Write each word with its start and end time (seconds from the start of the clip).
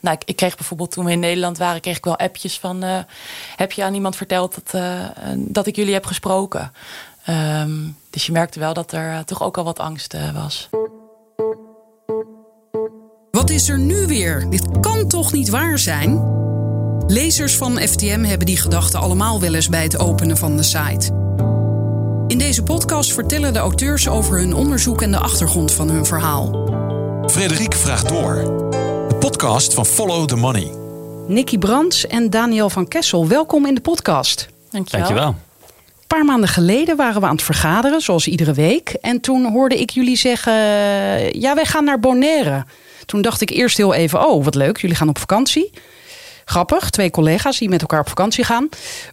Nou, 0.00 0.16
ik, 0.16 0.28
ik, 0.28 0.36
kreeg 0.36 0.56
bijvoorbeeld 0.56 0.90
toen 0.90 1.04
we 1.04 1.10
in 1.10 1.20
Nederland 1.20 1.58
waren, 1.58 1.80
kreeg 1.80 1.96
ik 1.96 2.04
wel 2.04 2.18
appjes 2.18 2.58
van: 2.58 2.84
uh, 2.84 2.98
heb 3.56 3.72
je 3.72 3.84
aan 3.84 3.94
iemand 3.94 4.16
verteld 4.16 4.54
dat, 4.54 4.82
uh, 4.82 5.04
dat 5.36 5.66
ik 5.66 5.76
jullie 5.76 5.92
heb 5.92 6.06
gesproken? 6.06 6.72
Um, 7.28 7.96
dus 8.10 8.26
je 8.26 8.32
merkte 8.32 8.58
wel 8.58 8.74
dat 8.74 8.92
er 8.92 9.12
uh, 9.12 9.18
toch 9.18 9.42
ook 9.42 9.58
al 9.58 9.64
wat 9.64 9.78
angst 9.78 10.16
was. 10.34 10.68
Wat 13.30 13.50
is 13.50 13.68
er 13.68 13.78
nu 13.78 14.06
weer? 14.06 14.50
Dit 14.50 14.80
kan 14.80 15.08
toch 15.08 15.32
niet 15.32 15.48
waar 15.48 15.78
zijn? 15.78 16.36
Lezers 17.06 17.56
van 17.56 17.78
FTM 17.78 18.22
hebben 18.22 18.46
die 18.46 18.56
gedachten 18.56 19.00
allemaal 19.00 19.40
wel 19.40 19.54
eens 19.54 19.68
bij 19.68 19.82
het 19.82 19.98
openen 19.98 20.36
van 20.36 20.56
de 20.56 20.62
site. 20.62 21.12
In 22.26 22.38
deze 22.38 22.62
podcast 22.62 23.12
vertellen 23.12 23.52
de 23.52 23.58
auteurs 23.58 24.08
over 24.08 24.38
hun 24.38 24.54
onderzoek 24.54 25.02
en 25.02 25.10
de 25.10 25.18
achtergrond 25.18 25.72
van 25.72 25.90
hun 25.90 26.06
verhaal. 26.06 26.66
Frederik 27.26 27.74
vraagt 27.74 28.08
door. 28.08 28.87
Podcast 29.28 29.74
van 29.74 29.86
Follow 29.86 30.26
the 30.26 30.36
Money. 30.36 30.70
Nicky 31.26 31.58
Brands 31.58 32.06
en 32.06 32.30
Daniel 32.30 32.70
van 32.70 32.88
Kessel, 32.88 33.28
welkom 33.28 33.66
in 33.66 33.74
de 33.74 33.80
podcast. 33.80 34.48
Dankjewel. 34.70 35.06
Dankjewel. 35.06 35.34
Een 35.60 36.06
paar 36.06 36.24
maanden 36.24 36.48
geleden 36.48 36.96
waren 36.96 37.20
we 37.20 37.26
aan 37.26 37.34
het 37.34 37.42
vergaderen, 37.42 38.00
zoals 38.00 38.26
iedere 38.26 38.52
week. 38.52 38.88
En 38.88 39.20
toen 39.20 39.52
hoorde 39.52 39.80
ik 39.80 39.90
jullie 39.90 40.16
zeggen: 40.16 40.52
Ja, 41.40 41.54
wij 41.54 41.64
gaan 41.64 41.84
naar 41.84 42.00
Bonaire. 42.00 42.64
Toen 43.06 43.22
dacht 43.22 43.40
ik 43.40 43.50
eerst 43.50 43.76
heel 43.76 43.94
even: 43.94 44.28
Oh, 44.28 44.44
wat 44.44 44.54
leuk, 44.54 44.80
jullie 44.80 44.96
gaan 44.96 45.08
op 45.08 45.18
vakantie. 45.18 45.70
Grappig, 46.44 46.90
twee 46.90 47.10
collega's 47.10 47.58
die 47.58 47.68
met 47.68 47.80
elkaar 47.80 48.00
op 48.00 48.08
vakantie 48.08 48.44
gaan. 48.44 48.68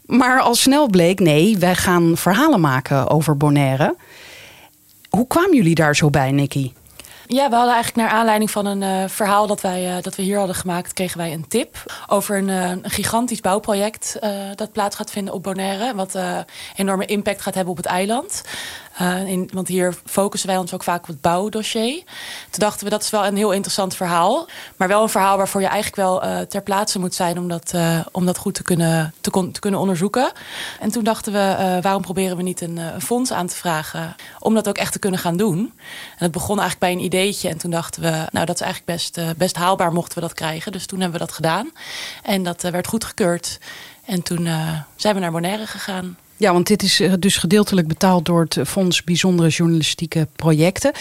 Maar 0.06 0.42
al 0.42 0.56
snel 0.56 0.88
bleek: 0.88 1.20
nee, 1.20 1.58
wij 1.58 1.76
gaan 1.76 2.18
verhalen 2.18 2.60
maken 2.62 3.10
over 3.10 3.38
Bonaire. 3.38 3.96
Hoe 5.10 5.28
kwamen 5.28 5.56
jullie 5.56 5.76
daar 5.76 5.96
zo 5.96 6.10
bij, 6.10 6.32
Nicky? 6.32 6.72
Ja, 7.28 7.50
we 7.50 7.56
hadden 7.56 7.74
eigenlijk 7.74 8.08
naar 8.08 8.18
aanleiding 8.18 8.52
van 8.52 8.66
een 8.66 8.82
uh, 8.82 9.04
verhaal 9.08 9.48
dat, 9.48 9.62
wij, 9.62 9.96
uh, 9.96 10.02
dat 10.02 10.16
we 10.16 10.22
hier 10.22 10.38
hadden 10.38 10.56
gemaakt, 10.56 10.94
kregen 10.94 11.18
wij 11.18 11.34
een 11.34 11.48
tip 11.48 11.84
over 12.08 12.38
een, 12.38 12.48
uh, 12.48 12.70
een 12.70 12.90
gigantisch 12.90 13.42
bouwproject 13.42 14.20
dat 14.56 14.72
plaats 14.72 14.96
gaat 14.96 15.12
vinden 15.12 15.34
op 15.34 15.44
Bonaire. 15.44 15.96
Wat 15.96 16.18
enorme 16.76 17.06
impact 17.06 17.42
gaat 17.42 17.54
hebben 17.54 17.72
op 17.72 17.78
het 17.78 17.86
eiland. 17.86 18.44
In, 19.26 19.50
want 19.54 19.68
hier 19.68 19.96
focussen 20.06 20.50
wij 20.50 20.58
ons 20.58 20.74
ook 20.74 20.84
vaak 20.84 21.02
op 21.02 21.08
het 21.08 21.22
bouwdossier. 21.22 22.04
Toen 22.50 22.60
dachten 22.60 22.84
we 22.84 22.90
dat 22.90 23.02
is 23.02 23.10
wel 23.10 23.26
een 23.26 23.36
heel 23.36 23.52
interessant 23.52 23.96
verhaal. 23.96 24.48
Maar 24.76 24.88
wel 24.88 25.02
een 25.02 25.10
verhaal 25.10 25.38
waarvoor 25.38 25.62
je 25.62 25.68
eigenlijk 25.68 25.96
wel 25.96 26.46
ter 26.48 26.62
plaatse 26.62 27.00
moet 27.00 27.14
zijn 27.14 27.38
om 27.38 27.48
dat, 27.48 27.74
om 28.12 28.26
dat 28.26 28.38
goed 28.38 28.54
te 28.54 28.64
kunnen, 28.64 29.14
te, 29.22 29.60
kunnen 29.60 29.80
onderzoeken. 29.80 30.32
En 30.80 30.92
toen 30.92 31.04
dachten 31.04 31.34
we, 31.34 31.80
waarom 31.82 32.02
proberen 32.02 32.38
we 32.38 32.44
niet 32.44 32.62
een, 32.62 32.80
fonds 33.02 33.32
aan 33.32 33.48
te 33.48 33.56
vragen 33.56 34.16
om 34.40 34.54
dat 34.54 34.68
ook 34.68 34.78
echt 34.78 34.92
te 34.92 35.00
kunnen 35.00 35.20
gaan 35.20 35.38
doen. 35.38 35.60
En 35.60 36.24
het 36.24 36.32
begon 36.32 36.60
eigenlijk 36.60 36.80
bij 36.80 36.92
een 36.92 37.06
idee 37.06 37.40
en 37.44 37.58
toen 37.58 37.72
dachten 37.72 38.02
we, 38.02 38.28
nou 38.32 38.46
dat 38.46 38.56
is 38.56 38.62
eigenlijk 38.62 38.98
best, 38.98 39.38
best 39.38 39.56
haalbaar 39.56 39.94
mochten 39.94 40.16
we 40.16 40.22
dat 40.28 40.34
krijgen. 40.34 40.72
Dus 40.72 40.86
toen 40.86 41.00
hebben 41.00 41.20
we 41.20 41.26
dat 41.26 41.36
gedaan. 41.36 41.72
En 42.24 42.44
dat 42.44 42.62
werd 42.62 42.88
goedgekeurd. 42.88 43.60
En 44.06 44.22
toen 44.22 44.50
zijn 44.96 45.16
we 45.16 45.22
naar 45.22 45.32
Bonaire 45.32 45.68
gegaan. 45.68 46.18
Ja, 46.38 46.54
want 46.54 46.68
dit 46.68 46.84
is 46.84 47.02
dus 47.20 47.38
gedeeltelijk 47.38 47.88
betaald 47.88 48.26
door 48.26 48.48
het 48.50 48.68
Fonds 48.68 49.04
Bijzondere 49.04 49.50
Journalistieke 49.50 50.28
Projecten. 50.36 50.92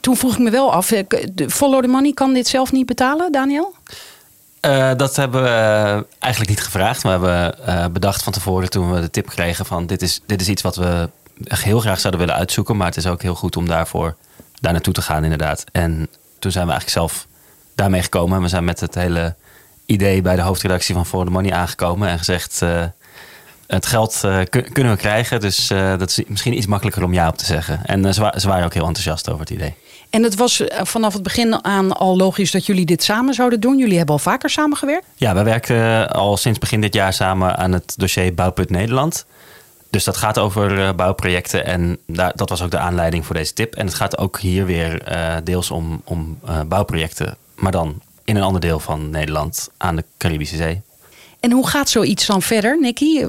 Toen 0.00 0.16
vroeg 0.16 0.32
ik 0.32 0.38
me 0.38 0.50
wel 0.50 0.72
af, 0.72 0.92
Follow 1.48 1.82
the 1.82 1.88
Money 1.88 2.12
kan 2.12 2.32
dit 2.34 2.48
zelf 2.48 2.72
niet 2.72 2.86
betalen, 2.86 3.32
Daniel? 3.32 3.74
Dat 4.96 5.16
hebben 5.16 5.42
we 5.42 6.06
eigenlijk 6.18 6.50
niet 6.50 6.62
gevraagd. 6.62 7.02
We 7.02 7.08
hebben 7.08 7.92
bedacht 7.92 8.22
van 8.22 8.32
tevoren 8.32 8.70
toen 8.70 8.92
we 8.92 9.00
de 9.00 9.10
tip 9.10 9.26
kregen 9.26 9.66
van 9.66 9.86
dit 9.86 10.02
is, 10.02 10.20
dit 10.26 10.40
is 10.40 10.48
iets 10.48 10.62
wat 10.62 10.76
we 10.76 11.10
echt 11.44 11.62
heel 11.62 11.80
graag 11.80 12.00
zouden 12.00 12.20
willen 12.20 12.36
uitzoeken. 12.36 12.76
Maar 12.76 12.86
het 12.86 12.96
is 12.96 13.06
ook 13.06 13.22
heel 13.22 13.34
goed 13.34 13.56
om 13.56 13.68
daarvoor 13.68 14.16
daar 14.60 14.72
naartoe 14.72 14.94
te 14.94 15.02
gaan, 15.02 15.22
inderdaad. 15.22 15.64
En 15.72 16.08
toen 16.38 16.50
zijn 16.52 16.66
we 16.66 16.70
eigenlijk 16.72 17.00
zelf 17.00 17.26
daarmee 17.74 18.02
gekomen. 18.02 18.36
En 18.36 18.42
we 18.42 18.48
zijn 18.48 18.64
met 18.64 18.80
het 18.80 18.94
hele 18.94 19.34
idee 19.86 20.22
bij 20.22 20.36
de 20.36 20.42
hoofdredactie 20.42 20.94
van 20.94 21.06
For 21.06 21.24
the 21.24 21.30
Money 21.30 21.52
aangekomen 21.52 22.08
en 22.08 22.18
gezegd: 22.18 22.62
het 23.74 23.86
geld 23.86 24.22
uh, 24.24 24.38
kunnen 24.48 24.92
we 24.92 24.98
krijgen. 24.98 25.40
Dus 25.40 25.70
uh, 25.70 25.98
dat 25.98 26.08
is 26.08 26.20
misschien 26.26 26.56
iets 26.56 26.66
makkelijker 26.66 27.04
om 27.04 27.12
ja 27.12 27.28
op 27.28 27.36
te 27.36 27.44
zeggen. 27.44 27.80
En 27.84 28.14
ze, 28.14 28.32
ze, 28.36 28.48
waren 28.48 28.64
ook 28.64 28.74
heel 28.74 28.86
enthousiast 28.86 29.28
over 29.28 29.40
het 29.40 29.50
idee. 29.50 29.74
En 30.10 30.22
het 30.22 30.34
was 30.34 30.62
vanaf 30.82 31.12
het 31.12 31.22
begin 31.22 31.64
aan 31.64 31.92
al 31.92 32.16
logisch 32.16 32.50
dat 32.50 32.66
jullie 32.66 32.86
dit 32.86 33.02
samen 33.02 33.34
zouden 33.34 33.60
doen. 33.60 33.78
Jullie 33.78 33.96
hebben 33.96 34.14
al 34.14 34.20
vaker 34.20 34.50
samengewerkt? 34.50 35.06
Ja, 35.16 35.34
we 35.34 35.42
werken 35.42 36.10
al 36.10 36.36
sinds 36.36 36.58
begin 36.58 36.80
dit 36.80 36.94
jaar 36.94 37.12
samen 37.12 37.56
aan 37.56 37.72
het 37.72 37.94
dossier 37.96 38.34
Bouwput 38.34 38.70
Nederland. 38.70 39.26
Dus 39.90 40.04
dat 40.04 40.16
gaat 40.16 40.38
over 40.38 40.78
uh, 40.78 40.92
bouwprojecten 40.96 41.66
en 41.66 41.98
daar, 42.06 42.32
dat 42.34 42.48
was 42.48 42.62
ook 42.62 42.70
de 42.70 42.78
aanleiding 42.78 43.26
voor 43.26 43.34
deze 43.34 43.52
tip. 43.52 43.74
En 43.74 43.86
het 43.86 43.94
gaat 43.94 44.18
ook 44.18 44.40
hier 44.40 44.66
weer 44.66 45.12
uh, 45.12 45.36
deels 45.44 45.70
om, 45.70 46.02
om 46.04 46.38
uh, 46.48 46.60
bouwprojecten, 46.68 47.36
maar 47.54 47.72
dan 47.72 48.00
in 48.24 48.36
een 48.36 48.42
ander 48.42 48.60
deel 48.60 48.80
van 48.80 49.10
Nederland 49.10 49.70
aan 49.76 49.96
de 49.96 50.04
Caribische 50.18 50.56
Zee. 50.56 50.82
En 51.42 51.50
hoe 51.50 51.68
gaat 51.68 51.88
zoiets 51.88 52.26
dan 52.26 52.42
verder, 52.42 52.80
Nicky? 52.80 53.26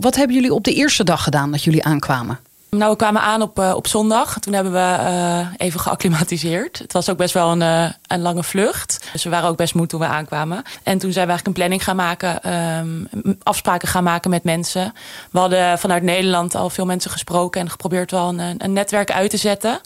Wat 0.00 0.16
hebben 0.16 0.36
jullie 0.36 0.54
op 0.54 0.64
de 0.64 0.74
eerste 0.74 1.04
dag 1.04 1.22
gedaan 1.22 1.50
dat 1.50 1.64
jullie 1.64 1.84
aankwamen? 1.84 2.38
Nou, 2.70 2.90
we 2.90 2.96
kwamen 2.96 3.22
aan 3.22 3.42
op, 3.42 3.58
uh, 3.58 3.72
op 3.74 3.86
zondag. 3.86 4.38
Toen 4.38 4.52
hebben 4.52 4.72
we 4.72 4.78
uh, 4.78 5.46
even 5.56 5.80
geacclimatiseerd. 5.80 6.78
Het 6.78 6.92
was 6.92 7.08
ook 7.08 7.16
best 7.16 7.34
wel 7.34 7.50
een, 7.50 7.60
uh, 7.60 7.90
een 8.06 8.20
lange 8.20 8.42
vlucht. 8.42 9.08
Dus 9.12 9.24
we 9.24 9.30
waren 9.30 9.48
ook 9.48 9.56
best 9.56 9.74
moe 9.74 9.86
toen 9.86 10.00
we 10.00 10.06
aankwamen. 10.06 10.62
En 10.82 10.98
toen 10.98 11.12
zijn 11.12 11.26
we 11.26 11.32
eigenlijk 11.32 11.46
een 11.46 11.52
planning 11.52 11.84
gaan 11.84 11.96
maken. 11.96 12.52
Um, 12.78 13.08
afspraken 13.42 13.88
gaan 13.88 14.04
maken 14.04 14.30
met 14.30 14.44
mensen. 14.44 14.92
We 15.30 15.38
hadden 15.38 15.78
vanuit 15.78 16.02
Nederland 16.02 16.54
al 16.54 16.70
veel 16.70 16.86
mensen 16.86 17.10
gesproken. 17.10 17.60
En 17.60 17.70
geprobeerd 17.70 18.10
wel 18.10 18.28
een, 18.28 18.54
een 18.58 18.72
netwerk 18.72 19.12
uit 19.12 19.30
te 19.30 19.36
zetten. 19.36 19.80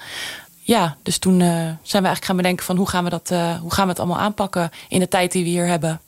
Ja, 0.60 0.96
dus 1.02 1.18
toen 1.18 1.38
zijn 1.38 1.78
we 1.82 1.92
eigenlijk 1.92 2.24
gaan 2.24 2.36
bedenken 2.36 2.64
van 2.64 2.76
hoe 2.76 2.88
gaan 2.88 3.04
we, 3.04 3.10
dat, 3.10 3.28
hoe 3.60 3.72
gaan 3.72 3.84
we 3.84 3.90
het 3.90 3.98
allemaal 3.98 4.18
aanpakken 4.18 4.70
in 4.88 5.00
de 5.00 5.08
tijd 5.08 5.32
die 5.32 5.44
we 5.44 5.48
hier 5.48 5.66
hebben. 5.66 6.00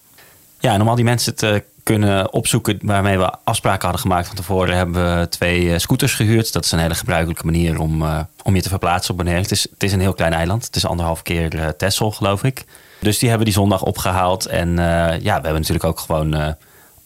Ja, 0.64 0.72
en 0.72 0.80
om 0.80 0.88
al 0.88 0.94
die 0.94 1.04
mensen 1.04 1.34
te 1.34 1.64
kunnen 1.82 2.32
opzoeken 2.32 2.78
waarmee 2.82 3.18
we 3.18 3.32
afspraken 3.44 3.82
hadden 3.82 4.00
gemaakt 4.00 4.26
van 4.26 4.36
tevoren, 4.36 4.76
hebben 4.76 5.18
we 5.20 5.28
twee 5.28 5.78
scooters 5.78 6.14
gehuurd. 6.14 6.52
Dat 6.52 6.64
is 6.64 6.72
een 6.72 6.78
hele 6.78 6.94
gebruikelijke 6.94 7.44
manier 7.44 7.78
om, 7.78 8.02
uh, 8.02 8.20
om 8.42 8.54
je 8.54 8.62
te 8.62 8.68
verplaatsen 8.68 9.10
op 9.10 9.16
Bonaire. 9.16 9.42
Het 9.42 9.50
is, 9.50 9.62
het 9.70 9.82
is 9.82 9.92
een 9.92 10.00
heel 10.00 10.14
klein 10.14 10.32
eiland. 10.32 10.64
Het 10.64 10.76
is 10.76 10.86
anderhalf 10.86 11.22
keer 11.22 11.54
uh, 11.54 12.10
geloof 12.10 12.44
ik. 12.44 12.64
Dus 13.00 13.18
die 13.18 13.28
hebben 13.28 13.46
die 13.46 13.54
zondag 13.54 13.82
opgehaald. 13.82 14.46
En 14.46 14.76
ja, 14.76 15.20
we 15.20 15.30
hebben 15.30 15.52
natuurlijk 15.52 15.84
ook 15.84 16.00
gewoon 16.00 16.56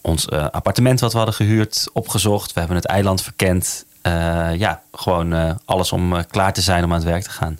ons 0.00 0.30
appartement 0.30 1.00
wat 1.00 1.12
we 1.12 1.16
hadden 1.16 1.36
gehuurd 1.36 1.88
opgezocht. 1.92 2.52
We 2.52 2.58
hebben 2.58 2.76
het 2.76 2.86
eiland 2.86 3.22
verkend. 3.22 3.84
ja, 4.56 4.82
gewoon 4.92 5.58
alles 5.64 5.92
om 5.92 6.26
klaar 6.26 6.52
te 6.52 6.60
zijn 6.60 6.84
om 6.84 6.90
aan 6.90 6.98
het 6.98 7.08
werk 7.08 7.22
te 7.22 7.30
gaan. 7.30 7.58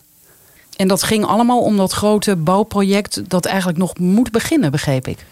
En 0.75 0.87
dat 0.87 1.03
ging 1.03 1.25
allemaal 1.25 1.61
om 1.61 1.77
dat 1.77 1.91
grote 1.91 2.35
bouwproject 2.35 3.29
dat 3.29 3.45
eigenlijk 3.45 3.77
nog 3.77 3.97
moet 3.97 4.31
beginnen, 4.31 4.71
begreep 4.71 5.07
ik. 5.07 5.25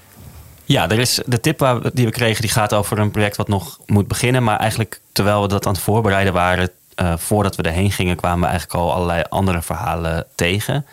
Ja, 0.67 0.89
er 0.89 1.00
is 1.00 1.19
de 1.25 1.39
tip 1.39 1.81
die 1.94 2.05
we 2.05 2.11
kregen 2.11 2.41
die 2.41 2.51
gaat 2.51 2.73
over 2.73 3.00
een 3.00 3.11
project 3.11 3.35
wat 3.35 3.47
nog 3.47 3.79
moet 3.85 4.07
beginnen. 4.07 4.44
Maar 4.44 4.59
eigenlijk 4.59 5.00
terwijl 5.11 5.41
we 5.41 5.47
dat 5.47 5.66
aan 5.66 5.73
het 5.73 5.81
voorbereiden 5.81 6.33
waren, 6.33 6.69
uh, 7.01 7.17
voordat 7.17 7.55
we 7.55 7.63
erheen 7.63 7.91
gingen, 7.91 8.16
kwamen 8.16 8.39
we 8.39 8.45
eigenlijk 8.45 8.79
al 8.79 8.94
allerlei 8.94 9.23
andere 9.29 9.61
verhalen 9.61 10.25
tegen. 10.35 10.85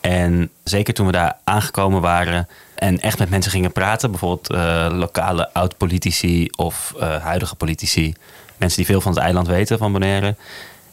En 0.00 0.50
zeker 0.64 0.94
toen 0.94 1.06
we 1.06 1.12
daar 1.12 1.36
aangekomen 1.44 2.00
waren 2.00 2.48
en 2.74 3.00
echt 3.00 3.18
met 3.18 3.30
mensen 3.30 3.50
gingen 3.50 3.72
praten, 3.72 4.10
bijvoorbeeld 4.10 4.52
uh, 4.52 4.86
lokale 4.90 5.52
oud-politici 5.52 6.48
of 6.56 6.94
uh, 6.96 7.22
huidige 7.22 7.54
politici, 7.54 8.14
mensen 8.56 8.76
die 8.76 8.86
veel 8.86 9.00
van 9.00 9.12
het 9.12 9.20
eiland 9.20 9.46
weten 9.46 9.78
van 9.78 9.92
Bonaire, 9.92 10.34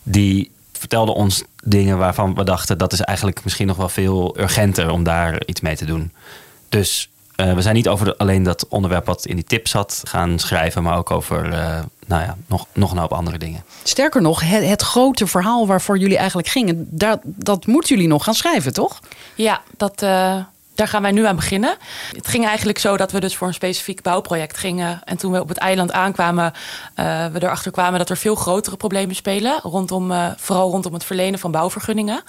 die 0.03 0.51
vertelden 0.71 1.15
ons 1.15 1.43
dingen 1.63 1.97
waarvan 1.97 2.35
we 2.35 2.43
dachten 2.43 2.77
dat 2.77 2.93
is 2.93 3.01
eigenlijk 3.01 3.43
misschien 3.43 3.67
nog 3.67 3.77
wel 3.77 3.89
veel 3.89 4.39
urgenter 4.39 4.89
om 4.89 5.03
daar 5.03 5.45
iets 5.45 5.61
mee 5.61 5.75
te 5.75 5.85
doen. 5.85 6.11
Dus 6.69 7.09
uh, 7.37 7.53
we 7.53 7.61
zijn 7.61 7.75
niet 7.75 7.87
over 7.87 8.05
de, 8.05 8.17
alleen 8.17 8.43
dat 8.43 8.67
onderwerp 8.67 9.05
wat 9.05 9.25
in 9.25 9.35
die 9.35 9.45
tip 9.45 9.67
zat 9.67 10.01
gaan 10.03 10.39
schrijven, 10.39 10.83
maar 10.83 10.97
ook 10.97 11.11
over 11.11 11.45
uh, 11.45 11.79
nou 12.07 12.23
ja, 12.23 12.37
nog, 12.47 12.67
nog 12.73 12.91
een 12.91 12.97
hoop 12.97 13.13
andere 13.13 13.37
dingen. 13.37 13.63
Sterker 13.83 14.21
nog, 14.21 14.41
het, 14.41 14.67
het, 14.67 14.81
grote 14.81 15.27
verhaal 15.27 15.67
waarvoor 15.67 15.97
jullie 15.97 16.17
eigenlijk 16.17 16.47
gingen, 16.47 16.87
daar, 16.89 17.17
dat 17.23 17.65
moeten 17.65 17.95
jullie 17.95 18.09
nog 18.09 18.23
gaan 18.23 18.33
schrijven, 18.33 18.73
toch? 18.73 18.99
Ja, 19.35 19.61
dat, 19.77 20.01
uh, 20.01 20.35
daar 20.75 20.87
gaan 20.87 21.01
wij 21.01 21.11
nu 21.11 21.25
aan 21.25 21.35
beginnen. 21.35 21.77
Het 22.15 22.27
ging 22.27 22.45
eigenlijk 22.45 22.77
zo 22.77 22.97
dat 22.97 23.11
we 23.11 23.19
dus 23.19 23.35
voor 23.35 23.47
een 23.47 23.53
specifiek 23.53 24.01
bouwproject 24.01 24.57
gingen. 24.57 25.01
En 25.03 25.17
toen 25.17 25.31
we 25.31 25.41
op 25.41 25.49
het 25.49 25.57
eiland 25.57 25.91
aankwamen, 25.91 26.53
we 27.31 27.39
erachter 27.39 27.71
kwamen 27.71 27.99
dat 27.99 28.09
er 28.09 28.17
veel 28.17 28.35
grotere 28.35 28.77
problemen 28.77 29.15
spelen. 29.15 29.59
Rondom, 29.63 30.13
vooral 30.37 30.71
rondom 30.71 30.93
het 30.93 31.03
verlenen 31.03 31.39
van 31.39 31.51
bouwvergunningen. 31.51 32.23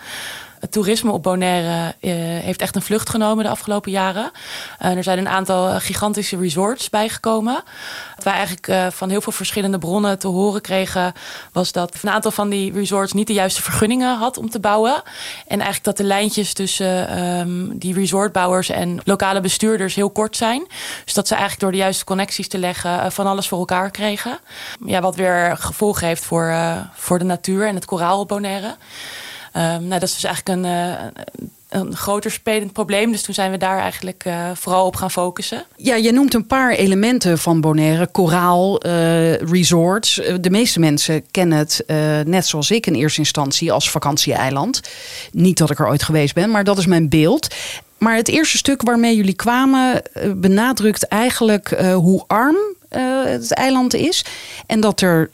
Het 0.60 0.72
toerisme 0.72 1.10
op 1.10 1.22
Bonaire 1.22 1.94
uh, 2.00 2.12
heeft 2.43 2.60
echt 2.60 2.76
een 2.76 2.82
vlucht 2.82 3.08
genomen 3.08 3.44
de 3.44 3.50
afgelopen 3.50 3.90
jaren. 3.90 4.31
Uh, 4.82 4.96
er 4.96 5.02
zijn 5.02 5.19
een 5.19 5.28
aantal 5.28 5.81
gigantische 5.81 6.38
resorts 6.38 6.90
bijgekomen. 6.90 7.62
Wat 8.14 8.25
wij 8.25 8.32
eigenlijk 8.32 8.94
van 8.94 9.10
heel 9.10 9.20
veel 9.20 9.32
verschillende 9.32 9.78
bronnen 9.78 10.19
te 10.19 10.26
horen 10.28 10.60
kregen... 10.60 11.12
was 11.52 11.72
dat 11.72 11.94
een 12.02 12.10
aantal 12.10 12.31
van 12.31 12.49
die 12.49 12.72
resorts 12.72 13.12
niet 13.12 13.26
de 13.26 13.32
juiste 13.32 13.62
vergunningen 13.62 14.16
had 14.16 14.37
om 14.37 14.50
te 14.50 14.60
bouwen. 14.60 15.02
En 15.46 15.60
eigenlijk 15.60 15.84
dat 15.84 15.96
de 15.96 16.05
lijntjes 16.05 16.52
tussen 16.52 17.22
um, 17.22 17.78
die 17.78 17.94
resortbouwers 17.94 18.69
en 18.69 19.00
lokale 19.04 19.40
bestuurders 19.40 19.94
heel 19.94 20.11
kort 20.11 20.37
zijn. 20.37 20.66
Dus 21.04 21.14
dat 21.14 21.26
ze 21.28 21.34
eigenlijk 21.34 21.62
door 21.62 21.72
de 21.72 21.78
juiste 21.78 22.04
connecties 22.04 22.49
te 22.49 22.58
leggen 22.58 23.12
van 23.12 23.26
alles 23.26 23.49
voor 23.49 23.58
elkaar 23.58 23.90
kregen. 23.90 24.38
Ja, 24.84 25.00
wat 25.00 25.16
weer 25.16 25.56
gevolgen 25.56 26.06
heeft 26.06 26.25
voor, 26.25 26.54
voor 26.94 27.19
de 27.19 27.25
natuur 27.25 27.66
en 27.66 27.75
het 27.75 27.84
koraal 27.84 28.20
op 28.20 28.28
Bonaire. 28.28 28.76
Um, 29.58 29.64
nou, 29.64 29.88
dat 29.88 30.02
is 30.02 30.14
dus 30.14 30.25
eigenlijk 30.25 30.58
een. 30.58 30.64
Uh, 30.64 30.93
een 31.69 31.96
groter 31.96 32.31
spelend 32.31 32.72
probleem. 32.72 33.12
Dus 33.12 33.22
toen 33.22 33.34
zijn 33.34 33.50
we 33.50 33.56
daar 33.56 33.78
eigenlijk 33.78 34.25
uh, 34.26 34.50
vooral 34.55 34.87
op 34.87 34.96
gaan 34.96 35.10
focussen. 35.10 35.64
Ja, 35.76 35.94
je 35.94 36.12
noemt 36.12 36.34
een 36.34 36.46
paar 36.46 36.72
elementen 36.72 37.38
van 37.38 37.60
Bonaire. 37.60 38.06
Koraal, 38.06 38.87
uh, 38.87 39.37
resorts. 39.37 40.20
De 40.40 40.50
meeste 40.50 40.81
mensen 40.81 41.31
kennen 41.31 41.58
het, 41.58 41.84
net 42.26 42.46
zoals 42.46 42.70
ik 42.70 42.87
in 42.87 42.94
eerste 42.94 43.20
instantie, 43.20 43.72
als 43.72 43.90
vakantieeiland. 43.90 44.81
Niet 45.32 45.58
dat 45.58 45.70
ik 45.70 45.78
er 45.78 45.88
ooit 45.88 46.02
geweest 46.02 46.34
ben, 46.34 46.50
maar 46.50 46.64
dat 46.64 46.78
is 46.78 46.87
mijn 46.87 47.08
beeld. 47.08 47.54
Maar 47.98 48.16
het 48.16 48.28
eerste 48.28 48.56
stuk 48.56 48.82
waarmee 48.82 49.16
jullie 49.16 49.34
kwamen 49.34 50.02
benadrukt 50.36 51.08
eigenlijk 51.08 51.68
hoe 51.80 52.24
arm 52.26 52.56
uh, 52.90 53.24
het 53.24 53.52
eiland 53.52 53.94
is. 53.94 54.24
En 54.66 54.80
dat 54.80 55.00
er 55.00 55.30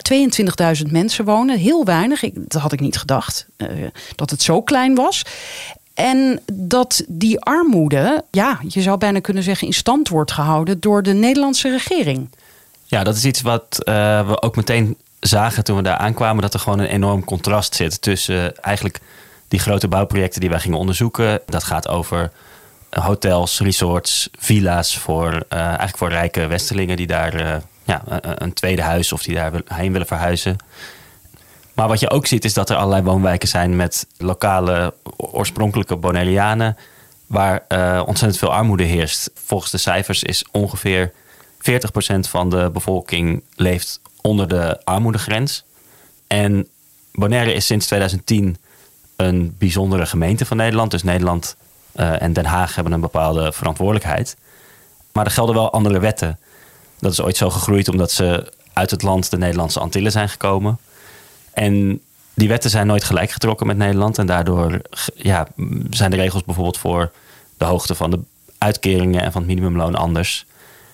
22.000 0.83 0.91
mensen 0.91 1.25
wonen. 1.25 1.59
Heel 1.59 1.85
weinig. 1.85 2.23
Ik, 2.23 2.35
dat 2.37 2.63
had 2.63 2.73
ik 2.73 2.81
niet 2.81 2.99
gedacht. 2.99 3.47
Dat 4.15 4.31
het 4.31 4.43
zo 4.43 4.63
klein 4.63 4.95
was. 4.95 5.23
En 5.95 6.41
dat 6.53 7.05
die 7.09 7.41
armoede, 7.41 8.25
ja, 8.31 8.61
je 8.69 8.83
zou 8.83 8.99
bijna 8.99 9.21
kunnen 9.21 9.43
zeggen, 9.43 9.67
in 9.67 9.73
stand 9.73 10.09
wordt 10.09 10.33
gehouden 10.33 10.81
door 10.81 11.03
de 11.03 11.13
Nederlandse 11.13 11.71
regering. 11.71 12.29
Ja, 12.85 13.05
dat 13.05 13.17
is 13.17 13.25
iets 13.25 13.41
wat 13.41 13.77
we 14.27 14.43
ook 14.43 14.57
meteen 14.57 14.97
zagen 15.21 15.65
toen 15.65 15.77
we 15.77 15.83
daar 15.83 15.97
aankwamen. 15.97 16.43
Dat 16.43 16.55
er 16.55 16.61
gewoon 16.61 16.79
een 16.79 16.87
enorm 16.87 17.25
contrast 17.25 17.75
zit 17.75 18.03
tussen 18.03 18.57
eigenlijk 18.57 19.01
die 19.49 19.61
grote 19.61 19.89
bouwprojecten 19.89 20.41
die 20.41 20.51
wij 20.51 20.61
gingen 20.61 20.79
onderzoeken. 20.79 21.41
Dat 21.47 21.65
gaat 21.65 21.89
over 21.89 22.31
hotels, 23.01 23.61
resorts, 23.61 24.29
villa's 24.39 24.99
voor 24.99 25.33
uh, 25.33 25.59
eigenlijk 25.59 25.97
voor 25.97 26.09
rijke 26.09 26.47
Westelingen 26.47 26.97
die 26.97 27.07
daar 27.07 27.41
uh, 27.41 27.57
ja, 27.85 28.03
een 28.21 28.53
tweede 28.53 28.83
huis 28.83 29.13
of 29.13 29.23
die 29.23 29.35
daar 29.35 29.53
heen 29.65 29.93
willen 29.93 30.07
verhuizen. 30.07 30.57
Maar 31.75 31.89
wat 31.89 32.01
je 32.01 32.11
ook 32.11 32.27
ziet 32.27 32.45
is 32.45 32.55
dat 32.55 32.71
er 32.71 32.77
allerlei 32.77 33.03
woonwijken 33.03 33.49
zijn 33.49 33.77
met 33.77 34.07
lokale 34.19 34.95
oorspronkelijke 35.17 35.97
Bonaireanen, 35.97 36.77
waar 37.27 37.65
uh, 37.69 38.03
ontzettend 38.07 38.39
veel 38.39 38.53
armoede 38.53 38.85
heerst. 38.85 39.31
Volgens 39.35 39.71
de 39.71 39.79
cijfers 39.79 40.23
is 40.23 40.45
ongeveer 40.51 41.13
40% 41.59 42.19
van 42.21 42.51
de 42.51 42.71
bevolking 42.73 43.43
leeft 43.57 44.01
onder 44.21 44.49
de 44.49 44.81
armoedegrens. 44.85 45.65
En 46.27 46.69
Bonaire 47.13 47.53
is 47.53 47.67
sinds 47.67 47.87
2010 47.87 48.57
een 49.17 49.55
bijzondere 49.59 50.07
gemeente 50.07 50.45
van 50.45 50.57
Nederland. 50.57 50.91
Dus 50.91 51.03
Nederland 51.03 51.57
uh, 51.97 52.23
en 52.23 52.33
Den 52.33 52.45
Haag 52.45 52.75
hebben 52.75 52.93
een 52.93 53.01
bepaalde 53.01 53.53
verantwoordelijkheid. 53.53 54.37
Maar 55.13 55.25
er 55.25 55.31
gelden 55.31 55.55
wel 55.55 55.73
andere 55.73 55.99
wetten. 55.99 56.39
Dat 56.99 57.13
is 57.13 57.21
ooit 57.21 57.37
zo 57.37 57.51
gegroeid 57.51 57.89
omdat 57.89 58.11
ze 58.11 58.53
uit 58.73 58.91
het 58.91 59.03
land 59.03 59.31
de 59.31 59.39
Nederlandse 59.39 59.81
Antillen 59.81 60.13
zijn 60.13 60.29
gekomen. 60.29 60.79
En 61.53 62.01
die 62.35 62.49
wetten 62.49 62.71
zijn 62.71 62.87
nooit 62.87 63.05
gelijk 63.05 63.31
getrokken 63.31 63.67
met 63.67 63.77
Nederland. 63.77 64.19
En 64.19 64.27
daardoor 64.27 64.81
ja, 65.15 65.47
zijn 65.91 66.11
de 66.11 66.17
regels 66.17 66.45
bijvoorbeeld 66.45 66.79
voor 66.79 67.13
de 67.57 67.65
hoogte 67.65 67.95
van 67.95 68.11
de 68.11 68.21
uitkeringen 68.59 69.23
en 69.23 69.33
van 69.33 69.41
het 69.41 69.51
minimumloon 69.51 69.95
anders. 69.95 70.47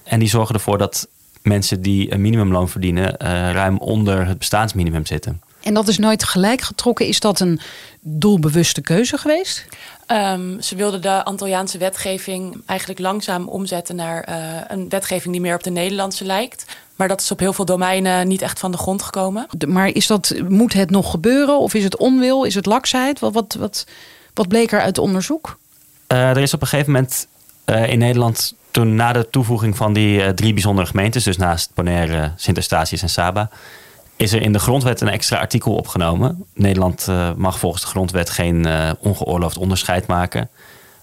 En 0.02 0.18
die 0.18 0.28
zorgen 0.28 0.54
ervoor 0.54 0.78
dat 0.78 1.08
mensen 1.42 1.82
die 1.82 2.12
een 2.12 2.20
minimumloon 2.20 2.68
verdienen 2.68 3.14
uh, 3.22 3.28
ruim 3.52 3.78
onder 3.78 4.26
het 4.26 4.38
bestaansminimum 4.38 5.06
zitten. 5.06 5.40
En 5.62 5.74
dat 5.74 5.88
is 5.88 5.98
nooit 5.98 6.24
gelijk 6.24 6.60
getrokken. 6.60 7.06
Is 7.06 7.20
dat 7.20 7.40
een 7.40 7.60
doelbewuste 8.00 8.80
keuze 8.80 9.18
geweest? 9.18 9.66
Um, 10.12 10.60
ze 10.60 10.76
wilden 10.76 11.02
de 11.02 11.24
Antilliaanse 11.24 11.78
wetgeving 11.78 12.62
eigenlijk 12.66 13.00
langzaam 13.00 13.48
omzetten 13.48 13.96
naar 13.96 14.28
uh, 14.28 14.36
een 14.68 14.88
wetgeving 14.88 15.32
die 15.32 15.42
meer 15.42 15.54
op 15.54 15.62
de 15.62 15.70
Nederlandse 15.70 16.24
lijkt. 16.24 16.64
Maar 16.96 17.08
dat 17.08 17.20
is 17.20 17.30
op 17.30 17.38
heel 17.38 17.52
veel 17.52 17.64
domeinen 17.64 18.28
niet 18.28 18.42
echt 18.42 18.58
van 18.58 18.70
de 18.70 18.76
grond 18.76 19.02
gekomen. 19.02 19.46
Maar 19.68 19.88
is 19.88 20.06
dat, 20.06 20.34
moet 20.48 20.72
het 20.72 20.90
nog 20.90 21.10
gebeuren? 21.10 21.58
Of 21.58 21.74
is 21.74 21.84
het 21.84 21.96
onwil? 21.96 22.44
Is 22.44 22.54
het 22.54 22.66
laksheid? 22.66 23.18
Wat, 23.18 23.32
wat, 23.32 23.56
wat, 23.58 23.86
wat 24.34 24.48
bleek 24.48 24.72
er 24.72 24.80
uit 24.80 24.98
onderzoek? 24.98 25.58
Uh, 26.12 26.28
er 26.28 26.38
is 26.38 26.54
op 26.54 26.60
een 26.60 26.66
gegeven 26.66 26.92
moment 26.92 27.26
uh, 27.66 27.88
in 27.88 27.98
Nederland, 27.98 28.54
toen 28.70 28.94
na 28.94 29.12
de 29.12 29.28
toevoeging 29.30 29.76
van 29.76 29.92
die 29.92 30.18
uh, 30.18 30.28
drie 30.28 30.52
bijzondere 30.52 30.86
gemeentes, 30.86 31.24
dus 31.24 31.36
naast 31.36 31.70
Bonaire, 31.74 32.32
Sint 32.36 32.56
Eustatius 32.56 33.02
en 33.02 33.10
Saba, 33.10 33.50
is 34.20 34.32
er 34.32 34.42
in 34.42 34.52
de 34.52 34.58
grondwet 34.58 35.00
een 35.00 35.08
extra 35.08 35.38
artikel 35.38 35.74
opgenomen. 35.74 36.44
Nederland 36.54 37.06
mag 37.36 37.58
volgens 37.58 37.82
de 37.82 37.88
grondwet 37.88 38.30
geen 38.30 38.66
ongeoorloofd 38.98 39.56
onderscheid 39.56 40.06
maken. 40.06 40.48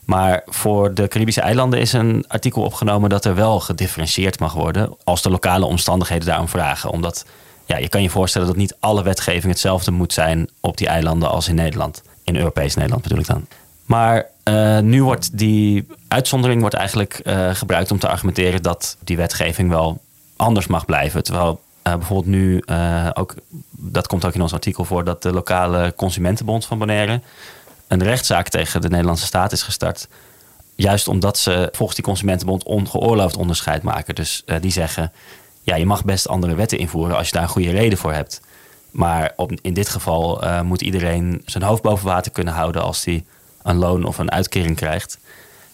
Maar 0.05 0.41
voor 0.45 0.93
de 0.93 1.07
Caribische 1.07 1.41
eilanden 1.41 1.79
is 1.79 1.93
een 1.93 2.25
artikel 2.27 2.61
opgenomen 2.61 3.09
dat 3.09 3.25
er 3.25 3.35
wel 3.35 3.59
gedifferentieerd 3.59 4.39
mag 4.39 4.53
worden 4.53 4.95
als 5.03 5.21
de 5.21 5.29
lokale 5.29 5.65
omstandigheden 5.65 6.27
daarom 6.27 6.47
vragen. 6.47 6.89
Omdat 6.89 7.25
ja, 7.65 7.77
je 7.77 7.89
kan 7.89 8.01
je 8.01 8.09
voorstellen 8.09 8.47
dat 8.47 8.55
niet 8.55 8.75
alle 8.79 9.03
wetgeving 9.03 9.51
hetzelfde 9.51 9.91
moet 9.91 10.13
zijn 10.13 10.49
op 10.61 10.77
die 10.77 10.87
eilanden 10.87 11.29
als 11.29 11.47
in 11.47 11.55
Nederland. 11.55 12.03
In 12.23 12.35
Europees 12.35 12.75
Nederland 12.75 13.03
bedoel 13.03 13.19
ik 13.19 13.27
dan. 13.27 13.47
Maar 13.85 14.25
uh, 14.43 14.79
nu 14.79 15.03
wordt 15.03 15.37
die 15.37 15.87
uitzondering 16.07 16.61
wordt 16.61 16.75
eigenlijk 16.75 17.21
gebruikt 17.53 17.91
om 17.91 17.99
te 17.99 18.07
argumenteren 18.07 18.63
dat 18.63 18.97
die 19.03 19.17
wetgeving 19.17 19.69
wel 19.69 20.01
anders 20.35 20.67
mag 20.67 20.85
blijven. 20.85 21.23
Terwijl 21.23 21.59
uh, 21.87 21.95
bijvoorbeeld 21.95 22.35
nu 22.35 22.63
ook, 23.13 23.35
dat 23.71 24.07
komt 24.07 24.25
ook 24.25 24.33
in 24.33 24.41
ons 24.41 24.53
artikel 24.53 24.85
voor, 24.85 25.03
dat 25.03 25.21
de 25.21 25.31
lokale 25.31 25.93
consumentenbond 25.95 26.65
van 26.65 26.77
Bonaire 26.77 27.21
een 27.87 28.03
rechtszaak 28.03 28.49
tegen 28.49 28.81
de 28.81 28.89
Nederlandse 28.89 29.25
staat 29.25 29.51
is 29.51 29.61
gestart. 29.61 30.07
Juist 30.75 31.07
omdat 31.07 31.37
ze 31.37 31.69
volgens 31.71 31.95
die 31.95 32.05
Consumentenbond 32.07 32.63
ongeoorloofd 32.63 33.37
onderscheid 33.37 33.83
maken. 33.83 34.15
Dus 34.15 34.43
uh, 34.45 34.55
die 34.61 34.71
zeggen, 34.71 35.11
ja, 35.61 35.75
je 35.75 35.85
mag 35.85 36.05
best 36.05 36.27
andere 36.27 36.55
wetten 36.55 36.77
invoeren 36.77 37.17
als 37.17 37.27
je 37.27 37.33
daar 37.33 37.43
een 37.43 37.49
goede 37.49 37.71
reden 37.71 37.97
voor 37.97 38.13
hebt. 38.13 38.41
Maar 38.91 39.33
op, 39.35 39.51
in 39.61 39.73
dit 39.73 39.89
geval 39.89 40.43
uh, 40.43 40.61
moet 40.61 40.81
iedereen 40.81 41.41
zijn 41.45 41.63
hoofd 41.63 41.81
boven 41.81 42.05
water 42.05 42.31
kunnen 42.31 42.53
houden 42.53 42.81
als 42.81 43.05
hij 43.05 43.25
een 43.63 43.75
loon 43.75 44.03
of 44.05 44.17
een 44.17 44.31
uitkering 44.31 44.75
krijgt. 44.75 45.17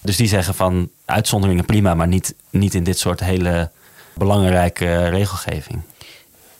Dus 0.01 0.15
die 0.15 0.27
zeggen 0.27 0.54
van 0.54 0.89
uitzonderingen 1.06 1.65
prima, 1.65 1.94
maar 1.94 2.07
niet, 2.07 2.36
niet 2.50 2.74
in 2.74 2.83
dit 2.83 3.00
soort 3.00 3.19
hele 3.19 3.69
belangrijke 4.13 5.07
regelgeving. 5.07 5.81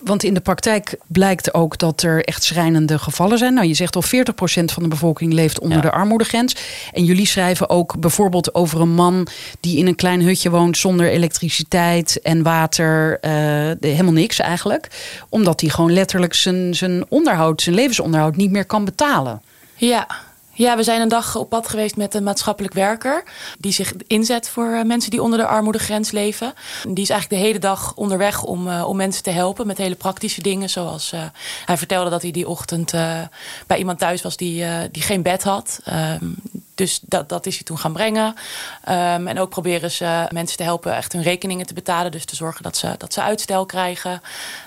Want 0.03 0.23
in 0.23 0.33
de 0.33 0.41
praktijk 0.41 0.97
blijkt 1.07 1.53
ook 1.53 1.77
dat 1.77 2.01
er 2.01 2.23
echt 2.23 2.44
schrijnende 2.44 3.00
gevallen 3.00 3.38
zijn. 3.38 3.53
Nou, 3.53 3.67
je 3.67 3.73
zegt 3.73 3.95
al 3.95 4.03
40% 4.03 4.05
van 4.65 4.83
de 4.83 4.89
bevolking 4.89 5.33
leeft 5.33 5.59
onder 5.59 5.77
ja. 5.77 5.83
de 5.83 5.91
armoedegrens. 5.91 6.55
En 6.91 7.05
jullie 7.05 7.25
schrijven 7.25 7.69
ook 7.69 8.00
bijvoorbeeld 8.00 8.55
over 8.55 8.81
een 8.81 8.94
man 8.94 9.27
die 9.59 9.77
in 9.77 9.88
een 9.88 9.95
klein 9.95 10.21
hutje 10.21 10.50
woont 10.50 10.77
zonder 10.77 11.09
elektriciteit 11.09 12.21
en 12.21 12.44
water. 12.44 13.17
Uh, 13.21 13.31
helemaal 13.79 14.13
niks 14.13 14.39
eigenlijk. 14.39 14.88
Omdat 15.29 15.61
hij 15.61 15.69
gewoon 15.69 15.94
letterlijk 15.94 16.33
zijn, 16.33 16.75
zijn 16.75 17.05
onderhoud, 17.09 17.61
zijn 17.61 17.75
levensonderhoud 17.75 18.35
niet 18.35 18.51
meer 18.51 18.65
kan 18.65 18.85
betalen. 18.85 19.41
Ja, 19.75 20.07
ja, 20.53 20.75
we 20.75 20.83
zijn 20.83 21.01
een 21.01 21.07
dag 21.07 21.35
op 21.35 21.50
pad 21.50 21.69
geweest 21.69 21.95
met 21.95 22.13
een 22.13 22.23
maatschappelijk 22.23 22.73
werker. 22.73 23.23
Die 23.59 23.71
zich 23.71 23.94
inzet 24.07 24.50
voor 24.50 24.67
uh, 24.67 24.83
mensen 24.83 25.11
die 25.11 25.21
onder 25.21 25.39
de 25.39 25.45
armoedegrens 25.45 26.11
leven. 26.11 26.53
Die 26.88 27.03
is 27.03 27.09
eigenlijk 27.09 27.41
de 27.41 27.48
hele 27.48 27.60
dag 27.60 27.93
onderweg 27.95 28.43
om, 28.43 28.67
uh, 28.67 28.88
om 28.88 28.98
mensen 28.98 29.24
te 29.24 29.29
helpen 29.29 29.67
met 29.67 29.77
hele 29.77 29.95
praktische 29.95 30.41
dingen. 30.41 30.69
Zoals 30.69 31.13
uh, 31.13 31.24
hij 31.65 31.77
vertelde 31.77 32.10
dat 32.10 32.22
hij 32.22 32.31
die 32.31 32.48
ochtend 32.48 32.91
bij 33.67 33.77
iemand 33.77 34.00
thuis 34.00 34.22
was 34.22 34.38
die, 34.38 34.65
die 34.91 35.01
geen 35.01 35.22
bed 35.22 35.43
had. 35.43 35.79
Dus 36.75 37.00
dat, 37.01 37.30
dat 37.30 37.46
is 37.46 37.56
hij 37.56 37.63
toen 37.63 37.77
gaan 37.77 37.94
brengen. 37.94 38.25
Um, 38.89 39.27
en 39.27 39.39
ook 39.39 39.50
proberen 39.50 39.92
ze 39.92 40.25
mensen 40.30 40.58
te 40.58 40.63
helpen 40.63 40.96
echt 40.96 41.13
hun 41.13 41.22
rekeningen 41.22 41.65
te 41.65 41.74
betalen. 41.74 42.12
Dus 42.12 42.25
te 42.25 42.36
zorgen 42.36 42.63
dat 42.63 42.77
ze, 42.77 42.96
dat 42.98 43.13
ze 43.13 43.22
uitstel 43.22 43.65
krijgen. 43.65 44.22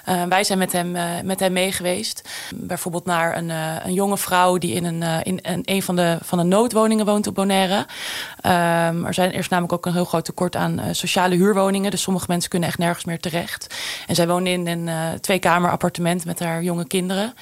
Uh, 0.09 0.23
wij 0.23 0.45
zijn 0.45 0.59
met 0.59 0.73
hem, 0.73 0.97
uh, 0.97 1.05
met 1.23 1.41
hem 1.41 1.53
mee 1.53 1.73
geweest. 1.73 2.29
Bijvoorbeeld 2.55 3.05
naar 3.05 3.37
een, 3.37 3.49
uh, 3.49 3.75
een 3.85 3.93
jonge 3.93 4.19
vrouw 4.19 4.59
die 4.59 4.75
in 4.75 4.85
een, 4.85 5.23
in 5.23 5.39
een, 5.43 5.63
een 5.65 5.83
van, 5.83 5.97
de, 5.97 6.19
van 6.23 6.39
de 6.39 6.45
noodwoningen 6.45 7.07
woont 7.07 7.27
op 7.27 7.35
Bonaire. 7.35 7.77
Um, 7.77 9.07
er, 9.07 9.15
zijn, 9.15 9.33
er 9.33 9.39
is 9.39 9.49
namelijk 9.49 9.73
ook 9.73 9.87
een 9.87 9.93
heel 9.93 10.05
groot 10.05 10.25
tekort 10.25 10.57
aan 10.57 10.81
sociale 10.91 11.35
huurwoningen. 11.35 11.91
Dus 11.91 12.03
sommige 12.03 12.27
mensen 12.29 12.51
kunnen 12.51 12.69
echt 12.69 12.79
nergens 12.79 13.05
meer 13.05 13.21
terecht. 13.21 13.75
En 14.07 14.15
zij 14.15 14.27
woont 14.27 14.47
in 14.47 14.67
een 14.67 15.21
twee-kamer 15.21 15.71
appartement 15.71 16.25
met 16.25 16.39
haar 16.39 16.63
jonge 16.63 16.87
kinderen 16.87 17.35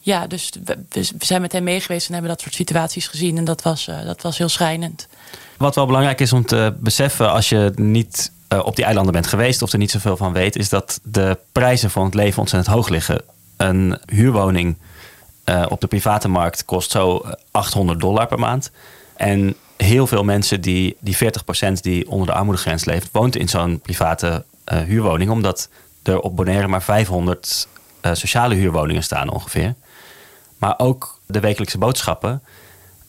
ja, 0.00 0.26
dus 0.26 0.50
we, 0.64 1.04
zijn 1.18 1.40
met 1.40 1.52
hem 1.52 1.64
mee 1.64 1.80
geweest 1.80 2.06
en 2.06 2.12
hebben 2.12 2.30
dat 2.30 2.40
soort 2.40 2.54
situaties 2.54 3.06
gezien. 3.06 3.36
En 3.36 3.44
dat 3.44 3.62
was, 3.62 3.88
uh, 3.88 4.04
dat 4.04 4.22
was 4.22 4.38
heel 4.38 4.48
schrijnend. 4.48 5.08
Wat 5.56 5.74
wel 5.74 5.86
belangrijk 5.86 6.20
is 6.20 6.32
om 6.32 6.46
te 6.46 6.74
beseffen 6.80 7.32
als 7.32 7.48
je 7.48 7.72
niet 7.74 8.32
uh, 8.52 8.64
op 8.64 8.76
die 8.76 8.84
eilanden 8.84 9.12
bent 9.12 9.26
geweest 9.26 9.62
of 9.62 9.72
er 9.72 9.78
niet 9.78 9.90
zoveel 9.90 10.16
van 10.16 10.32
weet, 10.32 10.56
is 10.56 10.68
dat 10.68 11.00
de 11.02 11.38
prijzen 11.52 11.90
van 11.90 12.04
het 12.04 12.14
leven 12.14 12.40
ontzettend 12.40 12.74
hoog 12.74 12.88
liggen. 12.88 13.22
Een 13.56 13.98
huurwoning 14.04 14.76
uh, 15.44 15.66
op 15.68 15.80
de 15.80 15.86
private 15.86 16.28
markt 16.28 16.64
kost 16.64 16.90
zo 16.90 17.24
800 17.50 18.00
dollar 18.00 18.26
per 18.26 18.38
maand. 18.38 18.70
En 19.16 19.54
heel 19.76 20.06
veel 20.06 20.24
mensen 20.24 20.60
die, 20.60 20.96
die 21.00 21.16
40% 21.16 21.18
die 21.80 22.10
onder 22.10 22.26
de 22.26 22.32
armoedegrens 22.32 22.84
leeft, 22.84 23.08
woont 23.12 23.36
in 23.36 23.48
zo'n 23.48 23.80
private 23.80 24.44
huurwoning, 24.64 25.30
omdat 25.30 25.68
er 26.02 26.20
op 26.20 26.36
Bonaire 26.36 26.68
maar 26.68 26.82
500 26.82 27.68
sociale 28.12 28.54
huurwoningen 28.54 29.02
staan 29.02 29.30
ongeveer. 29.30 29.74
Maar 30.58 30.74
ook 30.76 31.20
de 31.26 31.40
wekelijkse 31.40 31.78
boodschappen. 31.78 32.42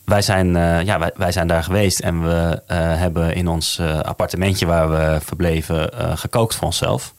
Wij 0.06 0.22
zijn, 0.22 0.48
uh, 0.56 0.82
ja, 0.82 1.00
wij, 1.00 1.12
wij, 1.16 1.32
zijn 1.32 1.48
daar 1.48 1.64
geweest 1.64 2.00
en 2.00 2.24
we 2.24 2.62
uh, 2.68 2.78
hebben 2.78 3.34
in 3.34 3.48
ons 3.48 3.78
uh, 3.82 4.00
appartementje 4.00 4.66
waar 4.66 4.90
we 4.90 5.20
verbleven 5.24 5.90
gekookt 6.18 6.56
voor 6.56 6.66
onszelf. 6.66 7.14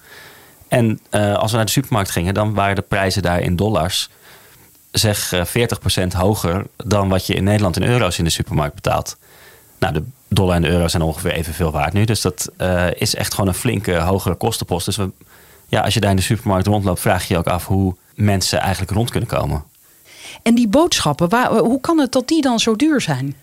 En 0.68 1.00
als 1.10 1.50
we 1.50 1.56
naar 1.56 1.66
de 1.66 1.72
supermarkt 1.72 2.10
gingen, 2.10 2.34
dan 2.34 2.54
waren 2.54 2.76
de 2.76 2.82
prijzen 2.82 3.22
daar 3.22 3.40
in 3.40 3.56
dollars 3.56 4.08
zeg 4.90 5.32
eh, 5.32 5.68
40% 6.04 6.16
hoger 6.16 6.66
dan 6.76 7.08
wat 7.08 7.26
je 7.26 7.34
in 7.34 7.44
Nederland 7.44 7.76
in 7.76 7.82
euro's 7.82 8.18
in 8.18 8.24
de 8.24 8.30
supermarkt 8.30 8.74
betaalt. 8.74 9.16
Nou, 9.78 9.92
de 9.92 10.02
dollar 10.28 10.54
en 10.54 10.62
de 10.62 10.68
euro 10.68 10.88
zijn 10.88 11.02
ongeveer 11.02 11.32
evenveel 11.32 11.70
waard 11.70 11.92
nu. 11.92 12.04
Dus 12.04 12.20
dat 12.20 12.50
eh, 12.56 12.86
is 12.94 13.14
echt 13.14 13.34
gewoon 13.34 13.48
een 13.48 13.54
flinke 13.54 13.98
hogere 13.98 14.34
kostenpost. 14.34 14.86
Dus 14.86 14.96
we, 14.96 15.10
ja, 15.68 15.80
als 15.80 15.94
je 15.94 16.00
daar 16.00 16.10
in 16.10 16.16
de 16.16 16.22
supermarkt 16.22 16.66
rondloopt, 16.66 17.00
vraag 17.00 17.28
je 17.28 17.34
je 17.34 17.38
ook 17.38 17.46
af 17.46 17.66
hoe 17.66 17.96
mensen 18.14 18.60
eigenlijk 18.60 18.92
rond 18.92 19.10
kunnen 19.10 19.28
komen. 19.28 19.64
En 20.42 20.54
die 20.54 20.68
boodschappen, 20.68 21.28
waar, 21.28 21.56
hoe 21.56 21.80
kan 21.80 21.98
het 21.98 22.12
dat 22.12 22.28
die 22.28 22.42
dan 22.42 22.60
zo 22.60 22.76
duur 22.76 23.00
zijn? 23.00 23.36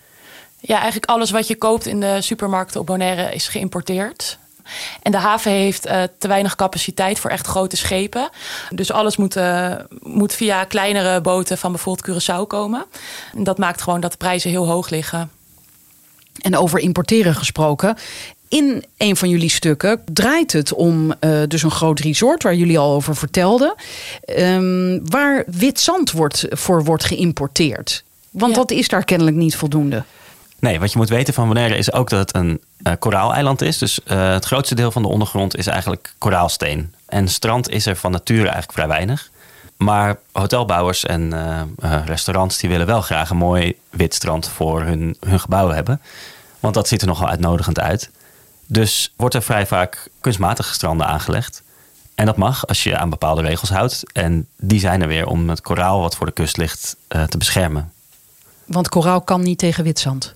Ja, 0.59 0.75
eigenlijk 0.75 1.05
alles 1.11 1.31
wat 1.31 1.47
je 1.47 1.55
koopt 1.55 1.85
in 1.85 1.99
de 1.99 2.21
supermarkten 2.21 2.79
op 2.79 2.85
Bonaire 2.85 3.33
is 3.33 3.47
geïmporteerd. 3.47 4.37
En 5.01 5.11
de 5.11 5.17
haven 5.17 5.51
heeft 5.51 5.87
uh, 5.87 6.03
te 6.17 6.27
weinig 6.27 6.55
capaciteit 6.55 7.19
voor 7.19 7.29
echt 7.29 7.47
grote 7.47 7.77
schepen. 7.77 8.29
Dus 8.69 8.91
alles 8.91 9.17
moet, 9.17 9.35
uh, 9.35 9.75
moet 10.01 10.33
via 10.33 10.63
kleinere 10.63 11.21
boten 11.21 11.57
van 11.57 11.71
bijvoorbeeld 11.71 12.23
Curaçao 12.23 12.47
komen. 12.47 12.85
En 13.33 13.43
dat 13.43 13.57
maakt 13.57 13.81
gewoon 13.81 13.99
dat 13.99 14.11
de 14.11 14.17
prijzen 14.17 14.49
heel 14.49 14.67
hoog 14.67 14.89
liggen. 14.89 15.31
En 16.41 16.57
over 16.57 16.79
importeren 16.79 17.35
gesproken. 17.35 17.97
In 18.49 18.85
een 18.97 19.15
van 19.15 19.29
jullie 19.29 19.49
stukken 19.49 20.01
draait 20.13 20.51
het 20.51 20.73
om 20.73 21.13
uh, 21.19 21.41
dus 21.47 21.63
een 21.63 21.71
groot 21.71 21.99
resort 21.99 22.43
waar 22.43 22.55
jullie 22.55 22.79
al 22.79 22.93
over 22.93 23.15
vertelden. 23.15 23.75
Um, 24.39 25.09
waar 25.09 25.43
wit 25.47 25.79
zand 25.79 26.11
wordt, 26.11 26.45
voor 26.49 26.83
wordt 26.83 27.05
geïmporteerd. 27.05 28.03
Want 28.29 28.51
ja. 28.51 28.57
dat 28.57 28.71
is 28.71 28.87
daar 28.87 29.03
kennelijk 29.03 29.37
niet 29.37 29.55
voldoende. 29.55 30.03
Nee, 30.59 30.79
wat 30.79 30.91
je 30.91 30.97
moet 30.97 31.09
weten 31.09 31.33
van 31.33 31.47
Bonaire 31.47 31.77
is 31.77 31.93
ook 31.93 32.09
dat 32.09 32.19
het 32.19 32.35
een 32.35 32.61
uh, 32.83 32.93
koraaleiland 32.99 33.61
is. 33.61 33.77
Dus 33.77 33.99
uh, 34.07 34.31
het 34.31 34.45
grootste 34.45 34.75
deel 34.75 34.91
van 34.91 35.01
de 35.01 35.07
ondergrond 35.07 35.57
is 35.57 35.67
eigenlijk 35.67 36.13
koraalsteen. 36.17 36.93
En 37.05 37.27
strand 37.27 37.69
is 37.69 37.85
er 37.85 37.95
van 37.95 38.11
nature 38.11 38.41
eigenlijk 38.41 38.71
vrij 38.71 38.87
weinig. 38.87 39.29
Maar 39.77 40.17
hotelbouwers 40.31 41.05
en 41.05 41.21
uh, 41.83 42.05
restaurants 42.05 42.57
die 42.57 42.69
willen 42.69 42.85
wel 42.85 43.01
graag 43.01 43.29
een 43.29 43.37
mooi 43.37 43.75
wit 43.89 44.13
strand 44.13 44.49
voor 44.49 44.81
hun, 44.81 45.17
hun 45.19 45.39
gebouwen 45.39 45.75
hebben. 45.75 46.01
Want 46.59 46.73
dat 46.73 46.87
ziet 46.87 47.01
er 47.01 47.07
nogal 47.07 47.27
uitnodigend 47.27 47.79
uit. 47.79 48.09
Dus 48.67 49.13
wordt 49.15 49.35
er 49.35 49.41
vrij 49.41 49.67
vaak 49.67 50.09
kunstmatige 50.21 50.73
stranden 50.73 51.07
aangelegd. 51.07 51.63
En 52.15 52.25
dat 52.25 52.37
mag 52.37 52.67
als 52.67 52.83
je 52.83 52.97
aan 52.97 53.09
bepaalde 53.09 53.41
regels 53.41 53.69
houdt. 53.69 54.03
En 54.13 54.47
die 54.57 54.79
zijn 54.79 55.01
er 55.01 55.07
weer 55.07 55.27
om 55.27 55.49
het 55.49 55.61
koraal 55.61 55.99
wat 56.01 56.15
voor 56.15 56.25
de 56.25 56.31
kust 56.31 56.57
ligt 56.57 56.95
te 57.07 57.37
beschermen. 57.37 57.91
Want 58.65 58.89
koraal 58.89 59.21
kan 59.21 59.41
niet 59.41 59.59
tegen 59.59 59.83
witzand? 59.83 60.35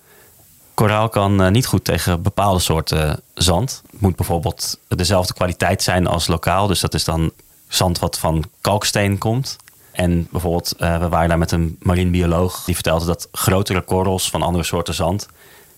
Koraal 0.73 1.09
kan 1.09 1.41
uh, 1.41 1.49
niet 1.49 1.65
goed 1.65 1.83
tegen 1.83 2.21
bepaalde 2.21 2.59
soorten 2.59 3.21
zand. 3.33 3.81
Het 3.91 4.01
moet 4.01 4.15
bijvoorbeeld 4.15 4.79
dezelfde 4.87 5.33
kwaliteit 5.33 5.83
zijn 5.83 6.07
als 6.07 6.27
lokaal. 6.27 6.67
Dus 6.67 6.79
dat 6.79 6.93
is 6.93 7.03
dan 7.03 7.31
zand 7.67 7.99
wat 7.99 8.19
van 8.19 8.43
kalksteen 8.61 9.17
komt. 9.17 9.57
En 9.91 10.27
bijvoorbeeld, 10.31 10.73
uh, 10.79 10.99
we 10.99 11.09
waren 11.09 11.29
daar 11.29 11.37
met 11.37 11.51
een 11.51 11.77
marine 11.79 12.11
bioloog. 12.11 12.63
Die 12.63 12.75
vertelde 12.75 13.05
dat 13.05 13.27
grotere 13.31 13.81
korrels 13.81 14.29
van 14.29 14.41
andere 14.41 14.63
soorten 14.63 14.93
zand... 14.93 15.27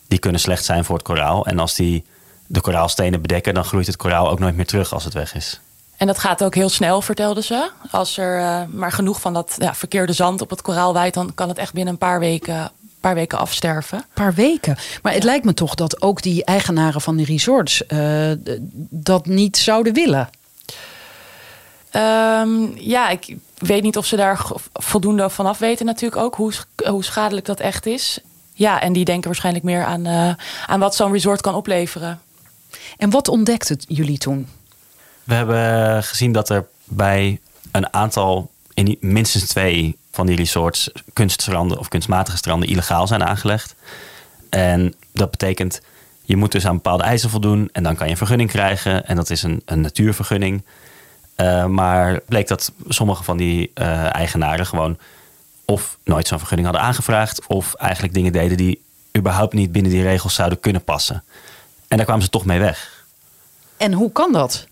die 0.07 0.19
kunnen 0.19 0.41
slecht 0.41 0.65
zijn 0.65 0.85
voor 0.85 0.95
het 0.95 1.05
koraal. 1.05 1.45
En 1.45 1.59
als 1.59 1.75
die 1.75 2.05
de 2.53 2.61
koraalstenen 2.61 3.21
bedekken... 3.21 3.53
dan 3.53 3.65
groeit 3.65 3.87
het 3.87 3.95
koraal 3.95 4.29
ook 4.29 4.39
nooit 4.39 4.55
meer 4.55 4.65
terug 4.65 4.93
als 4.93 5.03
het 5.03 5.13
weg 5.13 5.35
is. 5.35 5.59
En 5.97 6.07
dat 6.07 6.19
gaat 6.19 6.43
ook 6.43 6.55
heel 6.55 6.69
snel, 6.69 7.01
vertelden 7.01 7.43
ze. 7.43 7.69
Als 7.91 8.17
er 8.17 8.39
uh, 8.39 8.61
maar 8.71 8.91
genoeg 8.91 9.21
van 9.21 9.33
dat 9.33 9.55
ja, 9.57 9.73
verkeerde 9.73 10.13
zand 10.13 10.41
op 10.41 10.49
het 10.49 10.61
koraal 10.61 10.93
wijt... 10.93 11.13
dan 11.13 11.33
kan 11.35 11.49
het 11.49 11.57
echt 11.57 11.73
binnen 11.73 11.93
een 11.93 11.99
paar 11.99 12.19
weken 12.19 12.71
paar 12.99 13.15
weken 13.15 13.37
afsterven. 13.37 13.97
Een 13.97 14.03
paar 14.13 14.33
weken. 14.33 14.77
Maar 15.01 15.13
het 15.13 15.23
lijkt 15.23 15.45
me 15.45 15.53
toch 15.53 15.75
dat 15.75 16.01
ook 16.01 16.21
die 16.21 16.45
eigenaren 16.45 17.01
van 17.01 17.15
die 17.15 17.25
resorts 17.25 17.83
uh, 17.87 18.31
dat 18.89 19.25
niet 19.25 19.57
zouden 19.57 19.93
willen. 19.93 20.29
Um, 21.91 22.73
ja, 22.77 23.09
ik 23.09 23.35
weet 23.57 23.83
niet 23.83 23.97
of 23.97 24.05
ze 24.05 24.15
daar 24.15 24.45
voldoende 24.73 25.29
vanaf 25.29 25.57
weten 25.57 25.85
natuurlijk 25.85 26.21
ook. 26.21 26.35
Hoe, 26.35 26.53
hoe 26.85 27.03
schadelijk 27.03 27.45
dat 27.45 27.59
echt 27.59 27.85
is. 27.85 28.19
Ja, 28.53 28.81
en 28.81 28.93
die 28.93 29.05
denken 29.05 29.27
waarschijnlijk 29.27 29.65
meer 29.65 29.83
aan, 29.83 30.07
uh, 30.07 30.33
aan 30.67 30.79
wat 30.79 30.95
zo'n 30.95 31.11
resort 31.11 31.41
kan 31.41 31.55
opleveren. 31.55 32.21
En 32.97 33.09
wat 33.09 33.27
ontdekten 33.27 33.77
jullie 33.87 34.17
toen? 34.17 34.47
We 35.23 35.33
hebben 35.33 36.03
gezien 36.03 36.31
dat 36.31 36.49
er 36.49 36.67
bij 36.83 37.39
een 37.71 37.93
aantal, 37.93 38.51
in 38.73 38.97
minstens 38.99 39.45
twee 39.45 39.97
van 40.11 40.25
die 40.25 40.35
resorts 40.35 40.91
kunststranden 41.13 41.79
of 41.79 41.87
kunstmatige 41.87 42.37
stranden 42.37 42.69
illegaal 42.69 43.07
zijn 43.07 43.23
aangelegd. 43.23 43.75
En 44.49 44.93
dat 45.13 45.31
betekent, 45.31 45.81
je 46.21 46.35
moet 46.35 46.51
dus 46.51 46.65
aan 46.65 46.75
bepaalde 46.75 47.03
eisen 47.03 47.29
voldoen 47.29 47.69
en 47.71 47.83
dan 47.83 47.95
kan 47.95 48.05
je 48.05 48.11
een 48.11 48.17
vergunning 48.17 48.49
krijgen. 48.49 49.07
En 49.07 49.15
dat 49.15 49.29
is 49.29 49.43
een, 49.43 49.61
een 49.65 49.81
natuurvergunning. 49.81 50.63
Uh, 51.37 51.65
maar 51.65 52.19
bleek 52.25 52.47
dat 52.47 52.71
sommige 52.87 53.23
van 53.23 53.37
die 53.37 53.71
uh, 53.75 54.15
eigenaren 54.15 54.65
gewoon 54.65 54.97
of 55.65 55.97
nooit 56.03 56.27
zo'n 56.27 56.37
vergunning 56.37 56.67
hadden 56.67 56.87
aangevraagd, 56.87 57.47
of 57.47 57.73
eigenlijk 57.73 58.13
dingen 58.13 58.31
deden 58.31 58.57
die 58.57 58.81
überhaupt 59.17 59.53
niet 59.53 59.71
binnen 59.71 59.91
die 59.91 60.01
regels 60.01 60.33
zouden 60.33 60.59
kunnen 60.59 60.83
passen. 60.83 61.23
En 61.93 61.99
daar 61.99 62.07
kwamen 62.07 62.23
ze 62.23 62.29
toch 62.29 62.45
mee 62.45 62.59
weg. 62.59 63.05
En 63.77 63.93
hoe 63.93 64.11
kan 64.11 64.31
dat? 64.31 64.67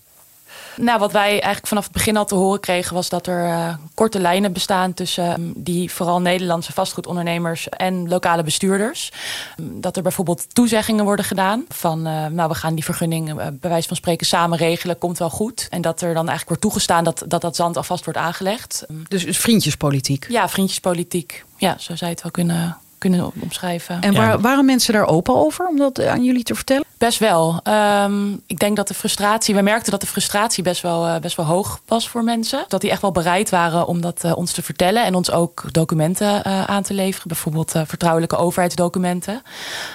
Nou, 0.76 0.98
wat 0.98 1.12
wij 1.12 1.30
eigenlijk 1.30 1.66
vanaf 1.66 1.84
het 1.84 1.92
begin 1.92 2.16
al 2.16 2.24
te 2.24 2.34
horen 2.34 2.60
kregen, 2.60 2.94
was 2.94 3.08
dat 3.08 3.26
er 3.26 3.46
uh, 3.46 3.74
korte 3.94 4.20
lijnen 4.20 4.52
bestaan 4.52 4.94
tussen 4.94 5.40
uh, 5.40 5.52
die 5.56 5.92
vooral 5.92 6.20
Nederlandse 6.20 6.72
vastgoedondernemers 6.72 7.68
en 7.68 8.08
lokale 8.08 8.42
bestuurders. 8.42 9.12
Dat 9.56 9.96
er 9.96 10.02
bijvoorbeeld 10.02 10.54
toezeggingen 10.54 11.04
worden 11.04 11.24
gedaan 11.24 11.64
van, 11.68 12.06
uh, 12.06 12.26
nou, 12.26 12.48
we 12.48 12.54
gaan 12.54 12.74
die 12.74 12.84
vergunning 12.84 13.34
bij 13.34 13.70
wijze 13.70 13.88
van 13.88 13.96
spreken 13.96 14.26
samen 14.26 14.58
regelen, 14.58 14.98
komt 14.98 15.18
wel 15.18 15.30
goed. 15.30 15.66
En 15.70 15.80
dat 15.80 16.00
er 16.00 16.14
dan 16.14 16.28
eigenlijk 16.28 16.48
wordt 16.48 16.62
toegestaan 16.62 17.04
dat 17.04 17.24
dat, 17.26 17.40
dat 17.40 17.56
zand 17.56 17.76
alvast 17.76 18.04
wordt 18.04 18.18
aangelegd. 18.18 18.84
Dus 19.08 19.38
vriendjespolitiek? 19.38 20.26
Ja, 20.28 20.48
vriendjespolitiek. 20.48 21.44
Ja, 21.56 21.76
zo 21.78 21.96
zou 21.96 22.10
je 22.10 22.16
het 22.16 22.22
wel 22.22 22.32
kunnen 22.32 22.76
kunnen 23.02 23.32
omschrijven. 23.42 24.00
En 24.00 24.14
waar, 24.14 24.40
waren 24.40 24.64
mensen 24.64 24.92
daar 24.92 25.06
open 25.06 25.34
over 25.34 25.66
om 25.66 25.76
dat 25.76 26.04
aan 26.04 26.24
jullie 26.24 26.42
te 26.42 26.54
vertellen? 26.54 26.84
Best 27.02 27.18
wel. 27.18 27.60
Um, 27.68 28.42
ik 28.46 28.58
denk 28.58 28.76
dat 28.76 28.88
de 28.88 28.94
frustratie, 28.94 29.54
we 29.54 29.62
merkten 29.62 29.90
dat 29.90 30.00
de 30.00 30.06
frustratie 30.06 30.62
best 30.62 30.82
wel, 30.82 31.06
uh, 31.06 31.18
best 31.18 31.36
wel 31.36 31.46
hoog 31.46 31.80
was 31.86 32.08
voor 32.08 32.24
mensen. 32.24 32.64
Dat 32.68 32.80
die 32.80 32.90
echt 32.90 33.02
wel 33.02 33.12
bereid 33.12 33.50
waren 33.50 33.86
om 33.86 34.00
dat 34.00 34.24
uh, 34.24 34.36
ons 34.36 34.52
te 34.52 34.62
vertellen 34.62 35.04
en 35.04 35.14
ons 35.14 35.30
ook 35.30 35.64
documenten 35.70 36.42
uh, 36.46 36.64
aan 36.64 36.82
te 36.82 36.94
leveren. 36.94 37.28
Bijvoorbeeld 37.28 37.72
vertrouwelijke 37.86 38.36
overheidsdocumenten. 38.36 39.42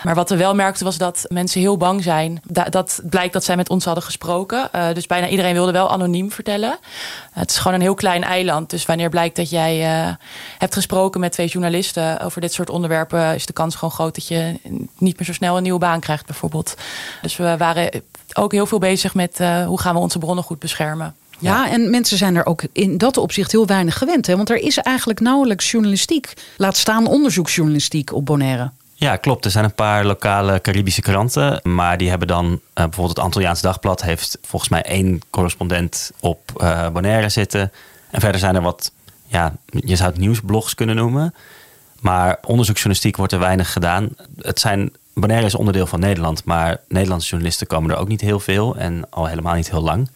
Maar 0.04 0.16
wat 0.16 0.30
we 0.30 0.38
wel 0.38 0.56
merkten 0.56 0.86
was 0.86 0.98
dat 0.98 1.26
mensen 1.28 1.62
heel 1.62 1.78
bang 1.78 2.04
zijn. 2.04 2.42
Da 2.44 2.64
dat 2.64 3.02
blijkt 3.04 3.34
dat 3.34 3.44
zij 3.44 3.56
met 3.56 3.70
ons 3.70 3.86
hadden 3.86 4.04
gesproken. 4.04 4.70
dus 4.94 5.06
bijna 5.06 5.28
iedereen 5.28 5.54
wilde 5.54 5.72
wel 5.72 5.92
anoniem 5.92 6.32
vertellen. 6.32 6.78
het 7.32 7.50
is 7.50 7.58
gewoon 7.58 7.74
een 7.74 7.82
heel 7.82 7.94
klein 7.94 8.24
eiland. 8.24 8.70
Dus 8.70 8.86
wanneer 8.86 9.10
blijkt 9.10 9.36
dat 9.36 9.50
jij 9.50 9.78
hebt 10.58 10.74
gesproken 10.74 11.20
met 11.20 11.32
twee 11.32 11.48
journalisten 11.48 12.20
over 12.20 12.42
dit 12.42 12.54
soort 12.54 12.70
onderwerpen 12.70 12.97
is 13.36 13.46
de 13.46 13.54
kans 13.54 13.76
gewoon 13.76 13.94
groot 13.94 14.16
dat 14.16 14.28
je 14.28 14.60
niet 14.98 15.18
meer 15.18 15.26
zo 15.26 15.34
snel 15.34 15.58
een 15.58 15.64
nieuwe 15.64 15.80
baan 15.80 16.00
krijgt, 16.00 16.26
bijvoorbeeld. 16.26 16.76
Dus 17.22 17.38
we 17.38 17.56
waren 17.58 18.04
ook 18.34 18.52
heel 18.52 18.66
veel 18.66 18.80
bezig 18.80 19.14
met 19.14 19.40
uh, 19.40 19.66
hoe 19.66 19.80
gaan 19.80 19.94
we 19.94 20.00
onze 20.00 20.20
bronnen 20.20 20.44
goed 20.44 20.60
beschermen. 20.60 21.16
Ja, 21.40 21.66
ja, 21.66 21.72
en 21.72 21.90
mensen 21.90 22.18
zijn 22.18 22.36
er 22.36 22.46
ook 22.46 22.64
in 22.72 22.98
dat 22.98 23.18
opzicht 23.18 23.52
heel 23.52 23.66
weinig 23.66 23.98
gewend. 23.98 24.28
Hè? 24.28 24.36
Want 24.36 24.50
er 24.50 24.58
is 24.58 24.78
eigenlijk 24.78 25.20
nauwelijks 25.20 25.72
journalistiek, 25.72 26.34
laat 26.58 26.78
staan 26.78 27.08
onderzoeksjournalistiek 27.08 28.14
op 28.14 28.26
Bonaire. 28.26 28.72
Ja, 28.94 29.16
klopt. 29.16 29.46
Er 29.46 29.52
zijn 29.52 29.64
een 29.64 29.74
paar 29.74 30.06
lokale 30.06 30.62
Caribische 30.62 31.02
kranten. 31.02 31.60
Maar 31.64 31.98
die 31.98 32.10
hebben 32.10 32.28
dan, 32.28 32.46
uh, 32.46 32.60
bijvoorbeeld 32.74 33.10
het 33.10 33.20
Antilliaans 33.20 33.62
Dagblad... 33.62 34.02
heeft 34.02 34.38
volgens 34.42 34.72
mij 34.72 34.82
één 34.82 35.22
correspondent 35.30 36.12
op 36.20 36.52
uh, 36.58 36.90
Bonaire 36.90 37.30
zitten. 37.30 37.72
En 38.12 38.22
verder 38.22 38.40
zijn 38.40 38.56
er 38.56 38.62
wat, 38.62 38.92
ja, 39.26 39.56
je 39.66 39.96
zou 39.96 40.10
het 40.10 40.20
nieuwsblogs 40.20 40.76
kunnen 40.76 40.96
noemen... 40.96 41.34
Maar 42.02 42.38
onderzoeksjournalistiek 42.46 43.18
wordt 43.18 43.34
er 43.34 43.40
weinig 43.40 43.74
gedaan. 43.74 44.10
Het 44.38 44.60
zijn, 44.60 44.92
Bonaire 45.14 45.46
is 45.46 45.56
onderdeel 45.56 45.88
van 45.88 46.00
Nederland, 46.00 46.44
maar 46.44 46.78
Nederlandse 46.88 47.30
journalisten 47.30 47.68
komen 47.68 47.92
er 47.92 47.98
ook 47.98 48.08
niet 48.08 48.22
heel 48.22 48.40
veel 48.40 48.76
en 48.76 49.10
al 49.10 49.26
helemaal 49.26 49.56
niet 49.56 49.70
heel 49.70 49.82
lang. 49.82 50.10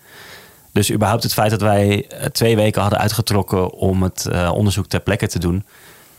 Dus 0.72 0.92
überhaupt 0.92 1.24
het 1.24 1.34
feit 1.34 1.50
dat 1.50 1.62
wij 1.62 2.08
eh, 2.08 2.26
twee 2.26 2.56
weken 2.56 2.82
hadden 2.82 3.00
uitgetrokken 3.00 3.72
om 3.72 4.04
het 4.04 4.28
uh, 4.32 4.52
onderzoek 4.54 4.88
ter 4.88 5.00
plekke 5.00 5.28
te 5.28 5.40
doen, 5.40 5.66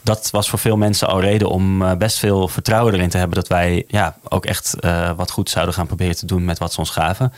dat 0.02 0.30
was 0.30 0.50
voor 0.50 0.58
veel 0.58 0.76
mensen 0.76 1.08
al 1.08 1.20
reden 1.20 1.48
om 1.48 1.82
uh, 1.82 1.94
best 1.94 2.18
veel 2.18 2.48
vertrouwen 2.48 2.94
erin 2.94 3.08
te 3.08 3.18
hebben 3.18 3.36
dat 3.36 3.48
wij 3.48 3.84
ja, 3.88 4.16
ook 4.28 4.46
echt 4.46 4.76
wat 5.16 5.30
goed 5.30 5.50
zouden 5.50 5.74
gaan 5.74 5.86
proberen 5.86 6.16
te 6.16 6.26
doen 6.26 6.44
met 6.44 6.58
wat 6.58 6.72
ze 6.72 6.78
ons 6.78 6.90
gaven. 6.90 7.32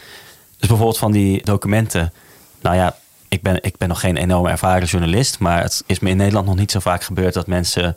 Dus 0.59 0.69
bijvoorbeeld 0.69 0.99
van 0.99 1.13
die 1.13 1.45
documenten. 1.45 2.13
Nou 2.61 2.77
ja, 2.77 2.97
ik 3.35 3.43
ben, 3.43 3.59
ik 3.63 3.77
ben 3.77 3.89
nog 3.89 4.01
geen 4.01 4.17
enorm 4.17 4.47
ervaren 4.47 4.87
journalist, 4.87 5.39
maar 5.39 5.63
het 5.63 5.83
is 5.87 5.99
me 5.99 6.11
in 6.11 6.17
Nederland 6.17 6.47
nog 6.47 6.57
niet 6.57 6.71
zo 6.71 6.81
vaak 6.81 7.03
gebeurd 7.03 7.35
dat 7.35 7.47
mensen 7.47 7.97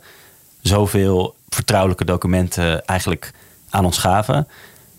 zoveel 0.60 1.34
vertrouwelijke 1.48 2.04
documenten 2.04 2.84
eigenlijk 2.84 3.32
aan 3.70 3.84
ons 3.84 3.98
gaven. 3.98 4.48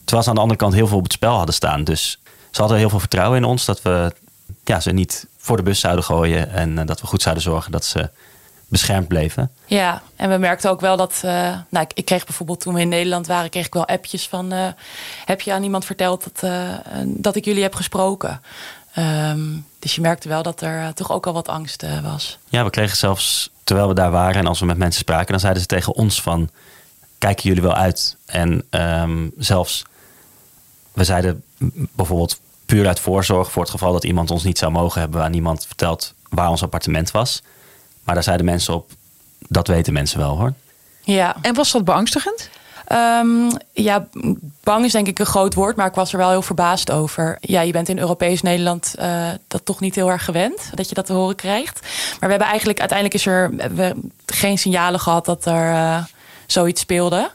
Terwijl 0.04 0.24
ze 0.24 0.30
aan 0.30 0.36
de 0.36 0.42
andere 0.42 0.60
kant 0.60 0.74
heel 0.74 0.88
veel 0.88 0.98
op 0.98 1.04
het 1.04 1.14
spel 1.14 1.36
hadden 1.36 1.56
staan. 1.56 1.84
Dus 1.84 2.20
ze 2.52 2.62
hadden 2.62 2.78
heel 2.78 2.90
veel 2.90 3.00
vertrouwen 3.00 3.38
in 3.38 3.44
ons 3.44 3.66
dat 3.66 3.82
we 3.82 4.14
ja, 4.64 4.80
ze 4.80 4.92
niet 4.92 5.28
voor 5.38 5.58
de 5.58 5.64
bus 5.64 5.80
zouden 5.80 6.04
gooien 6.04 6.52
en 6.52 6.78
uh, 6.78 6.86
dat 6.86 7.02
we 7.02 7.08
goed 7.08 7.22
zouden 7.22 7.44
zorgen 7.44 7.72
dat 7.72 7.86
ze 7.86 8.10
beschermd 8.68 9.08
bleven. 9.08 9.52
Ja, 9.66 10.02
en 10.16 10.30
we 10.30 10.38
merkten 10.38 10.70
ook 10.70 10.82
wel 10.82 10.98
dat. 10.98 11.22
Uh, 11.26 11.32
nou, 11.70 11.86
ik, 11.86 11.92
ik, 11.94 12.06
kreeg 12.06 12.26
bijvoorbeeld 12.26 12.60
toen 12.60 12.74
we 12.74 12.82
in 12.82 12.90
Nederland 12.90 13.28
waren, 13.28 13.50
kreeg 13.50 13.66
ik 13.66 13.74
wel 13.74 13.88
appjes 13.88 14.28
van. 14.28 14.54
Uh, 14.54 14.68
heb 15.26 15.42
je 15.42 15.54
aan 15.54 15.64
iemand 15.64 15.86
verteld 15.86 16.24
dat, 16.24 16.52
dat 17.06 17.36
ik 17.36 17.46
jullie 17.46 17.64
heb 17.64 17.76
gesproken? 17.76 18.42
Ehm, 18.94 19.58
dus 19.80 19.96
je 19.96 20.02
merkte 20.02 20.30
wel 20.30 20.44
dat 20.44 20.62
er 20.62 20.94
toch 20.94 21.12
ook 21.12 21.28
al 21.28 21.34
wat 21.34 21.48
angst 21.48 21.86
was. 22.04 22.38
Ja, 22.50 22.64
we 22.64 22.70
kregen 22.70 22.98
zelfs, 22.98 23.50
terwijl 23.64 23.88
we 23.88 23.94
daar 23.94 24.12
waren 24.12 24.36
en 24.36 24.48
als 24.48 24.60
we 24.60 24.66
met 24.66 24.78
mensen 24.78 25.00
spraken, 25.02 25.32
dan 25.32 25.40
zeiden 25.40 25.62
ze 25.62 25.68
tegen 25.68 25.94
ons 25.94 26.22
van, 26.22 26.50
kijken 27.18 27.44
jullie 27.44 27.62
wel 27.64 27.76
uit? 27.76 28.18
En 28.26 28.64
ehm, 28.70 29.28
zelfs, 29.38 29.86
we 30.94 31.04
zeiden 31.04 31.44
bijvoorbeeld 31.92 32.40
puur 32.66 32.88
uit 32.88 33.00
voorzorg 33.00 33.52
voor 33.52 33.62
het 33.62 33.72
geval 33.72 33.94
dat 33.94 34.04
iemand 34.04 34.32
ons 34.32 34.44
niet 34.44 34.58
zou 34.58 34.72
mogen, 34.72 35.02
hebben 35.02 35.20
we 35.20 35.26
aan 35.26 35.32
niemand 35.32 35.66
verteld 35.66 36.14
waar 36.30 36.50
ons 36.50 36.64
appartement 36.64 37.12
was. 37.12 37.42
Maar 38.04 38.16
daar 38.16 38.24
zeiden 38.24 38.46
mensen 38.46 38.74
op, 38.74 38.92
dat 39.48 39.68
weten 39.68 39.94
mensen 39.94 40.20
wel 40.20 40.38
hoor. 40.38 40.54
Ja. 41.02 41.36
En 41.42 41.54
was 41.54 41.72
dat 41.72 41.86
beangstigend? 41.86 42.50
Um, 42.92 43.50
ja, 43.72 44.08
bang 44.64 44.86
is 44.86 44.92
denk 44.92 45.08
ik 45.08 45.20
een 45.20 45.26
groot 45.26 45.54
woord, 45.54 45.76
maar 45.76 45.88
ik 45.88 45.94
was 45.94 46.12
er 46.12 46.18
wel 46.18 46.30
heel 46.30 46.42
verbaasd 46.42 46.92
over. 46.92 47.38
Ja, 47.40 47.62
je 47.62 47.72
bent 47.72 47.90
in 47.90 48.00
Europees 48.00 48.42
Nederland 48.42 48.96
uh, 49.00 49.28
dat 49.48 49.66
toch 49.66 49.80
niet 49.80 49.96
heel 49.96 50.10
erg 50.10 50.26
gewend, 50.26 50.70
dat 50.74 50.90
je 50.90 50.96
dat 50.96 51.06
te 51.06 51.14
horen 51.14 51.36
krijgt. 51.36 51.82
Maar 51.82 52.20
we 52.20 52.28
hebben 52.30 52.48
eigenlijk, 52.48 52.80
uiteindelijk 52.80 53.18
is 53.18 53.26
er 53.26 53.52
geen 54.26 54.58
signalen 54.58 55.00
gehad 55.00 55.26
dat 55.26 55.46
er 55.46 55.72
uh, 55.72 56.04
zoiets 56.46 56.82
speelde. 56.82 57.32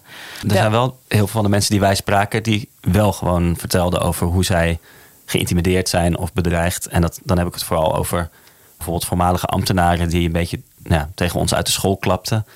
Er 0.49 0.55
zijn 0.55 0.71
wel 0.71 0.99
heel 1.09 1.19
veel 1.19 1.27
van 1.27 1.43
de 1.43 1.49
mensen 1.49 1.71
die 1.71 1.81
wij 1.81 1.95
spraken, 1.95 2.43
die 2.43 2.69
wel 2.81 3.13
gewoon 3.13 3.57
vertelden 3.57 4.01
over 4.01 4.27
hoe 4.27 4.45
zij 4.45 4.79
geïntimideerd 5.25 5.89
zijn 5.89 6.19
of 6.19 6.33
bedreigd. 6.33 6.87
En 6.87 7.01
dat, 7.01 7.21
dan 7.23 7.39
heb 7.39 7.47
ik 7.47 7.55
het 7.55 7.65
vooral 7.65 7.97
over 7.97 8.31
bijvoorbeeld 8.77 9.07
voormalige 9.07 9.47
ambtenaren 9.47 10.09
die 10.09 10.27
een 10.27 10.33
beetje 10.33 10.61
nou, 10.83 11.07
tegen 11.15 11.41
ons 11.41 11.55
uit 11.55 11.67
de 11.67 11.73
school 11.73 11.97
klapten. 11.97 12.47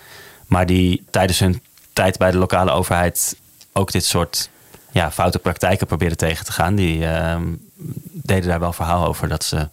Maar 0.46 0.66
die 0.66 1.04
tijdens 1.10 1.38
hun 1.38 1.62
tijd 1.98 2.18
bij 2.18 2.30
de 2.30 2.38
lokale 2.38 2.70
overheid 2.70 3.36
ook 3.72 3.92
dit 3.92 4.04
soort 4.04 4.50
ja, 4.90 5.10
foute 5.10 5.38
praktijken 5.38 5.86
probeerden 5.86 6.18
tegen 6.18 6.44
te 6.44 6.52
gaan. 6.52 6.74
Die 6.74 6.98
uh, 6.98 7.36
deden 8.12 8.48
daar 8.48 8.60
wel 8.60 8.72
verhaal 8.72 9.06
over 9.06 9.28
dat 9.28 9.44
ze 9.44 9.68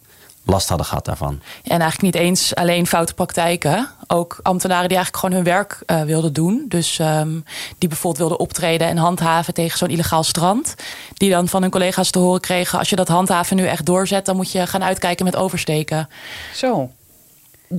last 0.46 0.70
hadden 0.70 0.88
gehad 0.88 1.06
daarvan. 1.06 1.42
En 1.64 1.80
eigenlijk 1.82 2.02
niet 2.02 2.24
eens 2.24 2.56
alleen 2.56 2.88
foute 2.88 3.14
praktijken. 3.14 3.90
Ook 4.08 4.40
ambtenaren 4.42 4.88
die 4.88 4.98
eigenlijk 4.98 5.26
gewoon 5.26 5.44
hun 5.44 5.54
werk 5.54 5.84
uh, 5.88 6.02
wilden 6.02 6.34
doen. 6.34 6.66
Dus 6.68 7.00
um, 7.00 7.44
die 7.78 7.90
bijvoorbeeld 7.90 8.28
wilden 8.28 8.40
optreden 8.40 8.88
en 8.88 8.98
handhaven 8.98 9.54
tegen 9.54 9.78
zo'n 9.78 9.90
illegaal 9.90 10.24
strand. 10.24 10.76
Die 11.14 11.30
dan 11.30 11.48
van 11.48 11.62
hun 11.62 11.72
collega's 11.72 12.10
te 12.10 12.20
horen 12.20 12.42
kregen: 12.42 12.80
als 12.80 12.90
je 12.90 12.96
dat 12.96 13.08
handhaven 13.08 13.56
nu 13.56 13.66
echt 13.66 13.86
doorzet, 13.86 14.26
dan 14.26 14.36
moet 14.36 14.52
je 14.52 14.68
gaan 14.68 14.84
uitkijken 14.84 15.26
met 15.26 15.36
oversteken. 15.36 16.10
Zo. 16.54 16.90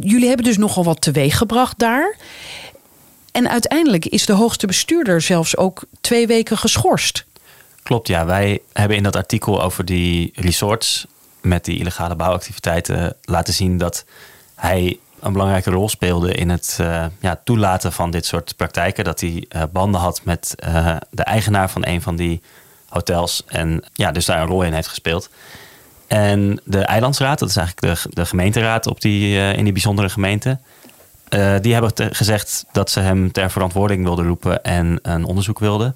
Jullie 0.01 0.29
hebben 0.29 0.45
dus 0.47 0.57
nogal 0.57 0.85
wat 0.85 1.01
teweeg 1.01 1.39
gebracht 1.39 1.79
daar. 1.79 2.17
En 3.37 3.49
uiteindelijk 3.49 4.07
is 4.07 4.27
de 4.27 4.33
hoogste 4.33 4.67
bestuurder 4.67 5.21
zelfs 5.21 5.57
ook 5.57 5.83
twee 6.01 6.27
weken 6.27 6.59
geschorst. 6.59 7.25
Klopt, 7.83 8.09
ja. 8.09 8.27
Wij 8.27 8.61
hebben 8.73 8.97
in 8.97 9.03
dat 9.03 9.17
artikel 9.17 9.63
over 9.63 9.85
die 9.85 10.33
resorts 10.35 11.07
met 11.41 11.65
die 11.65 11.79
illegale 11.79 12.15
bouwactiviteiten 12.15 13.17
laten 13.23 13.55
zien 13.55 13.79
dat 13.79 14.05
hij 14.55 14.99
een 15.21 15.33
belangrijke 15.33 15.71
rol 15.71 15.89
speelde 15.89 16.35
in 16.35 16.49
het 16.49 16.79
uh, 16.81 17.07
ja, 17.21 17.41
toelaten 17.45 17.93
van 17.93 18.11
dit 18.11 18.27
soort 18.27 18.57
praktijken. 18.57 19.05
Dat 19.05 19.21
hij 19.21 19.45
uh, 19.57 19.63
banden 19.73 20.01
had 20.01 20.21
met 20.25 20.55
uh, 20.65 20.97
de 21.11 21.23
eigenaar 21.23 21.71
van 21.71 21.87
een 21.87 22.03
van 22.03 22.17
die 22.17 22.43
hotels 22.89 23.43
en 23.47 23.83
ja, 23.93 24.13
dus 24.13 24.25
daar 24.25 24.41
een 24.41 24.47
rol 24.47 24.63
in 24.63 24.73
heeft 24.73 24.89
gespeeld. 24.89 25.31
En 26.07 26.61
de 26.65 26.81
Eilandsraad, 26.81 27.39
dat 27.39 27.49
is 27.49 27.57
eigenlijk 27.57 28.03
de, 28.03 28.11
de 28.11 28.27
gemeenteraad 28.27 28.87
op 28.87 29.01
die, 29.01 29.53
in 29.53 29.65
die 29.65 29.73
bijzondere 29.73 30.09
gemeente, 30.09 30.59
die 31.61 31.73
hebben 31.73 32.15
gezegd 32.15 32.65
dat 32.73 32.91
ze 32.91 33.01
hem 33.01 33.33
ter 33.33 33.51
verantwoording 33.51 34.05
wilden 34.05 34.27
roepen 34.27 34.65
en 34.65 34.99
een 35.03 35.25
onderzoek 35.25 35.59
wilden. 35.59 35.95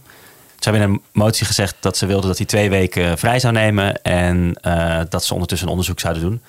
Ze 0.60 0.70
hebben 0.70 0.88
in 0.88 0.94
een 0.94 1.02
motie 1.12 1.46
gezegd 1.46 1.76
dat 1.80 1.96
ze 1.96 2.06
wilden 2.06 2.28
dat 2.28 2.36
hij 2.36 2.46
twee 2.46 2.70
weken 2.70 3.18
vrij 3.18 3.38
zou 3.38 3.52
nemen 3.52 4.02
en 4.02 4.58
uh, 4.66 5.00
dat 5.08 5.24
ze 5.24 5.32
ondertussen 5.32 5.66
een 5.66 5.72
onderzoek 5.72 6.00
zouden 6.00 6.22
doen. 6.22 6.42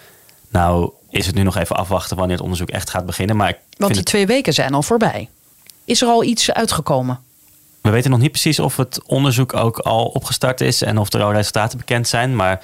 Nou 0.50 0.92
is 1.10 1.26
het 1.26 1.36
nu 1.36 1.44
nog 1.44 1.58
even 1.58 1.76
afwachten 1.76 2.18
wanneer 2.18 2.36
het 2.36 2.44
onderzoek 2.44 2.70
echt 2.70 2.90
gaat 2.90 3.06
beginnen. 3.06 3.36
Maar 3.36 3.58
Want 3.78 3.94
die 3.94 4.04
twee 4.04 4.26
weken 4.26 4.54
zijn 4.54 4.74
al 4.74 4.84
voorbij. 4.84 5.30
Is 5.86 6.02
er 6.02 6.08
al 6.08 6.24
iets 6.24 6.52
uitgekomen? 6.52 7.20
We 7.82 7.90
weten 7.90 8.12
nog 8.12 8.20
niet 8.20 8.32
precies 8.32 8.60
of 8.60 8.78
het 8.78 9.02
onderzoek 9.06 9.54
ook 9.54 9.80
al 9.80 10.06
opgestart 10.06 10.62
is 10.62 10.82
en 10.82 10.98
of 10.98 11.14
er 11.14 11.24
al 11.24 11.34
resultaten 11.34 11.78
bekend 11.78 12.08
zijn. 12.08 12.36
Maar 12.36 12.62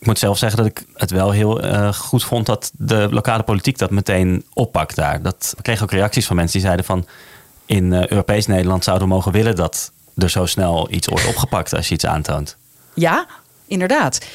ik 0.00 0.06
moet 0.06 0.18
zelf 0.18 0.38
zeggen 0.38 0.58
dat 0.58 0.66
ik 0.66 0.84
het 0.94 1.10
wel 1.10 1.30
heel 1.30 1.64
uh, 1.64 1.92
goed 1.92 2.24
vond 2.24 2.46
dat 2.46 2.70
de 2.74 3.08
lokale 3.10 3.42
politiek 3.42 3.78
dat 3.78 3.90
meteen 3.90 4.44
oppakt 4.52 4.96
daar. 4.96 5.22
Dat, 5.22 5.52
we 5.56 5.62
kregen 5.62 5.82
ook 5.82 5.90
reacties 5.90 6.26
van 6.26 6.36
mensen 6.36 6.58
die 6.58 6.66
zeiden 6.66 6.84
van 6.84 7.06
in 7.66 7.92
uh, 7.92 8.06
Europees 8.06 8.46
Nederland 8.46 8.84
zouden 8.84 9.08
we 9.08 9.14
mogen 9.14 9.32
willen 9.32 9.56
dat 9.56 9.92
er 10.16 10.30
zo 10.30 10.46
snel 10.46 10.90
iets 10.90 11.08
wordt 11.08 11.26
opgepakt 11.26 11.74
als 11.74 11.88
je 11.88 11.94
iets 11.94 12.06
aantoont. 12.06 12.56
Ja, 12.94 13.26
inderdaad. 13.66 14.26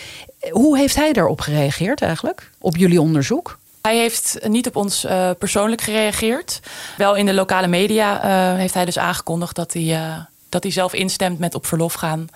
Hoe 0.50 0.78
heeft 0.78 0.96
hij 0.96 1.14
daarop 1.14 1.42
gereageerd 1.42 2.02
eigenlijk? 2.02 2.52
Op 2.60 2.76
jullie 2.76 3.02
onderzoek? 3.02 3.58
Hij 3.82 3.98
heeft 3.98 4.38
niet 4.48 4.68
op 4.68 4.76
ons 4.76 5.06
uh, 5.06 5.30
persoonlijk 5.40 5.82
gereageerd. 5.82 6.60
Wel 6.98 7.16
in 7.16 7.26
de 7.26 7.34
lokale 7.34 7.68
media 7.68 8.24
uh, 8.24 8.58
heeft 8.58 8.74
hij 8.74 8.86
dus 8.86 8.98
aangekondigd 8.98 9.56
dat 9.56 9.74
hij, 9.74 9.84
uh, 9.84 10.18
dat 10.50 10.64
hij 10.64 10.72
zelf 10.72 10.94
instemt 10.94 11.40
met 11.40 11.56
op 11.56 11.66
verlof 11.66 11.94
gaan. 11.94 12.28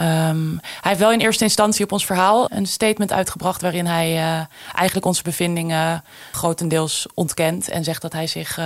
Um, 0.00 0.58
hij 0.60 0.90
heeft 0.90 0.98
wel 0.98 1.12
in 1.12 1.20
eerste 1.20 1.44
instantie 1.44 1.84
op 1.84 1.92
ons 1.92 2.06
verhaal 2.06 2.46
een 2.50 2.66
statement 2.66 3.12
uitgebracht 3.12 3.62
waarin 3.62 3.86
hij 3.86 4.16
eigenlijk 4.74 5.06
onze 5.06 5.22
bevindingen 5.22 6.04
grotendeels 6.32 7.06
ontkent 7.14 7.68
en 7.68 7.84
zegt 7.84 8.02
dat 8.02 8.12
hij 8.12 8.26
zich 8.26 8.58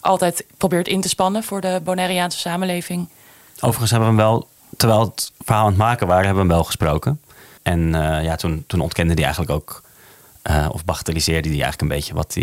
altijd 0.00 0.44
probeert 0.56 0.88
in 0.88 1.00
te 1.00 1.08
spannen 1.08 1.42
voor 1.42 1.60
de 1.60 1.80
Bonaireaanse 1.84 2.38
samenleving. 2.38 3.08
Overigens 3.60 3.90
hebben 3.90 4.08
we 4.08 4.22
hem 4.22 4.30
wel, 4.30 4.48
terwijl 4.76 5.00
het 5.00 5.32
verhaal 5.40 5.64
aan 5.64 5.68
het 5.68 5.78
maken 5.78 6.06
waren, 6.06 6.24
hebben 6.24 6.42
we 6.42 6.48
hem 6.48 6.58
wel 6.58 6.66
gesproken. 6.66 7.20
En 7.62 7.80
uh, 7.80 8.24
ja, 8.24 8.36
toen, 8.36 8.64
toen 8.66 8.80
ontkende 8.80 9.14
hij 9.14 9.22
eigenlijk 9.22 9.52
ook, 9.52 9.82
of 10.70 10.84
bagatelliseerde 10.84 11.48
hij 11.48 11.62
eigenlijk 11.62 11.82
een 11.82 11.96
beetje 11.96 12.14
wat, 12.14 12.36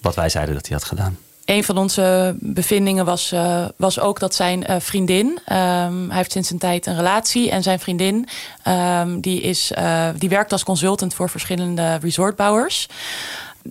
wat 0.00 0.14
wij 0.14 0.28
zeiden 0.28 0.54
dat 0.54 0.66
hij 0.66 0.76
had 0.76 0.86
gedaan. 0.86 1.18
Een 1.48 1.64
van 1.64 1.78
onze 1.78 2.36
bevindingen 2.38 3.04
was, 3.04 3.34
was 3.76 4.00
ook 4.00 4.20
dat 4.20 4.34
zijn 4.34 4.64
vriendin, 4.80 5.26
um, 5.26 6.08
hij 6.08 6.16
heeft 6.16 6.32
sinds 6.32 6.50
een 6.50 6.58
tijd 6.58 6.86
een 6.86 6.96
relatie 6.96 7.50
en 7.50 7.62
zijn 7.62 7.78
vriendin, 7.78 8.28
um, 8.64 9.20
die, 9.20 9.40
is, 9.40 9.72
die 10.16 10.28
werkt 10.28 10.52
als 10.52 10.64
consultant 10.64 11.14
voor 11.14 11.30
verschillende 11.30 11.98
resortbouwers 12.02 12.88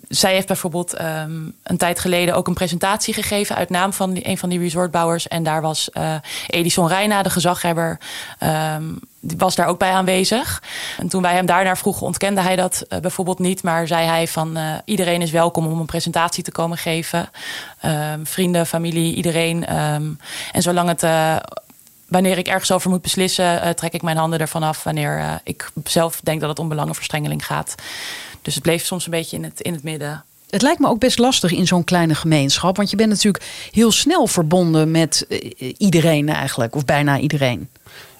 zij 0.08 0.34
heeft 0.34 0.48
bijvoorbeeld 0.48 1.02
um, 1.02 1.54
een 1.64 1.78
tijd 1.78 2.00
geleden 2.00 2.36
ook 2.36 2.48
een 2.48 2.54
presentatie 2.54 3.14
gegeven 3.14 3.56
uit 3.56 3.70
naam 3.70 3.94
van 3.94 4.14
die, 4.14 4.28
een 4.28 4.38
van 4.38 4.50
die 4.50 4.60
resortbouwers. 4.60 5.28
En 5.28 5.44
daar 5.44 5.62
was 5.62 5.90
Edison 6.48 6.88
Reina, 6.88 7.24
de 7.24 7.30
gezaghebber, 7.30 7.98
was 9.38 9.56
daar 9.56 9.68
ook 9.68 9.80
bij 9.80 9.92
aanwezig. 9.92 10.64
En 10.98 11.08
toen 11.08 11.22
wij 11.22 11.34
hem 11.34 11.46
daarnaar 11.46 11.78
vroegen, 11.78 12.06
ontkende 12.06 12.42
hij 12.42 12.56
dat 12.56 12.86
uh, 12.90 13.00
bijvoorbeeld 13.00 13.40
niet. 13.40 13.64
Maar 13.64 13.88
zei 13.88 14.06
hij 14.06 14.28
van 14.28 14.58
uh, 14.58 14.74
iedereen 14.86 15.22
is 15.22 15.32
welkom 15.32 15.68
om 15.68 15.80
een 15.80 15.86
presentatie 15.86 16.44
te 16.44 16.52
komen 16.52 16.78
geven. 16.78 17.30
Um, 17.86 18.26
vrienden, 18.26 18.66
familie, 18.66 19.16
iedereen. 19.16 19.66
en 19.66 20.18
zolang 20.52 20.90
het 20.90 21.02
wanneer 22.08 22.38
ik 22.38 22.48
ergens 22.48 22.72
over 22.72 22.90
moet 22.90 23.02
beslissen, 23.02 23.76
trek 23.76 23.94
ik 23.94 24.02
mijn 24.02 24.18
handen 24.18 24.40
ervan 24.40 24.64
af. 24.64 24.84
Wanneer 24.84 25.40
ik 25.44 25.70
zelf 25.84 26.20
denk 26.24 26.40
dat 26.40 26.50
het 26.50 26.60
om 26.60 26.70
belangenverstrengeling 26.70 27.46
gaat. 27.46 27.76
Dus 28.42 28.54
het 28.54 28.64
bleef 28.64 28.86
soms 28.86 29.06
een 29.06 29.12
beetje 29.12 29.38
in 29.38 29.44
het, 29.44 29.62
in 29.62 29.74
het 29.74 29.84
midden. 29.84 30.24
Het 30.50 30.62
lijkt 30.62 30.80
me 30.80 30.88
ook 30.88 31.00
best 31.00 31.18
lastig 31.18 31.52
in 31.52 31.68
zo'n 31.68 31.84
kleine 31.84 32.16
gemeenschap. 32.16 32.78
Want 32.78 32.90
je 32.90 32.96
bent 32.96 33.10
natuurlijk 33.10 33.44
heel 33.72 33.92
snel 33.92 34.28
verbonden 34.28 34.92
met 34.92 35.26
iedereen 35.78 36.30
eigenlijk. 36.30 36.76
Of 36.76 36.86
bijna 36.86 37.20
iedereen. 37.20 37.70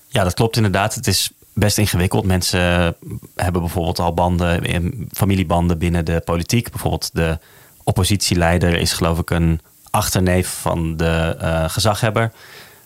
Ja, 0.08 0.24
dat 0.24 0.34
klopt 0.34 0.56
inderdaad. 0.56 0.96
Het 0.96 1.08
is 1.08 1.32
best 1.54 1.78
ingewikkeld. 1.78 2.26
Mensen 2.26 2.96
hebben 3.36 3.62
bijvoorbeeld 3.62 4.00
al 4.00 4.14
banden, 4.14 5.08
familiebanden 5.12 5.78
binnen 5.78 6.06
de 6.06 6.22
politiek. 6.26 6.70
Bijvoorbeeld 6.72 7.10
de 7.14 7.40
oppositieleider 7.84 8.78
is 8.78 8.94
geloof 8.94 9.20
ik 9.20 9.30
een 9.30 9.62
achterneef 9.90 10.58
van 10.62 10.98
de 10.98 11.36
gezaghebber. 11.68 12.32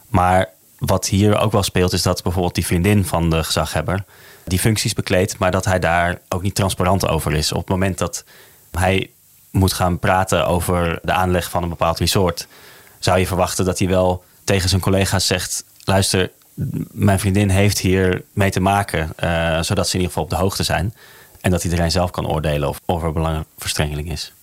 Maar 0.10 0.50
wat 0.78 1.08
hier 1.08 1.38
ook 1.38 1.52
wel 1.52 1.64
speelt, 1.64 1.94
is 1.94 2.02
dat 2.02 2.24
bijvoorbeeld 2.24 2.56
die 2.56 2.66
vriendin 2.66 3.06
van 3.06 3.30
de 3.30 3.44
gezaghebber 3.44 4.04
die 4.44 4.60
functies 4.60 4.94
bekleedt, 4.94 5.38
maar 5.38 5.52
dat 5.52 5.66
hij 5.66 5.80
daar 5.80 6.20
ook 6.30 6.42
niet 6.42 6.56
transparant 6.56 7.08
over 7.08 7.34
is. 7.34 7.52
Op 7.52 7.60
het 7.60 7.70
moment 7.70 7.98
dat 7.98 8.24
hij 8.72 9.10
moet 9.52 9.74
gaan 9.74 10.00
praten 10.00 10.48
over 10.48 11.00
de 11.04 11.12
aanleg 11.12 11.50
van 11.50 11.64
een 11.64 11.70
bepaald 11.70 12.00
resort, 12.00 12.48
zou 13.00 13.20
je 13.20 13.28
verwachten 13.28 13.66
dat 13.66 13.80
hij 13.80 13.88
wel 13.88 14.24
tegen 14.44 14.70
zijn 14.70 14.82
collega's 14.82 15.28
zegt: 15.28 15.64
luister, 15.84 16.32
mijn 16.92 17.20
vriendin 17.20 17.50
heeft 17.50 17.80
hier 17.80 18.24
mee 18.34 18.52
te 18.52 18.60
maken, 18.60 19.14
uh, 19.24 19.62
zodat 19.62 19.88
ze 19.88 19.94
in 19.94 20.00
ieder 20.00 20.08
geval 20.08 20.24
op 20.24 20.30
de 20.30 20.36
hoogte 20.36 20.64
zijn. 20.64 20.94
En 21.42 21.52
dat 21.52 21.64
iedereen 21.64 21.92
zelf 21.92 22.12
kan 22.12 22.28
oordelen 22.28 22.70
of, 22.70 22.80
of 22.86 23.04
er 23.04 23.14
belangenverstrengeling 23.14 24.12
is. 24.12 24.34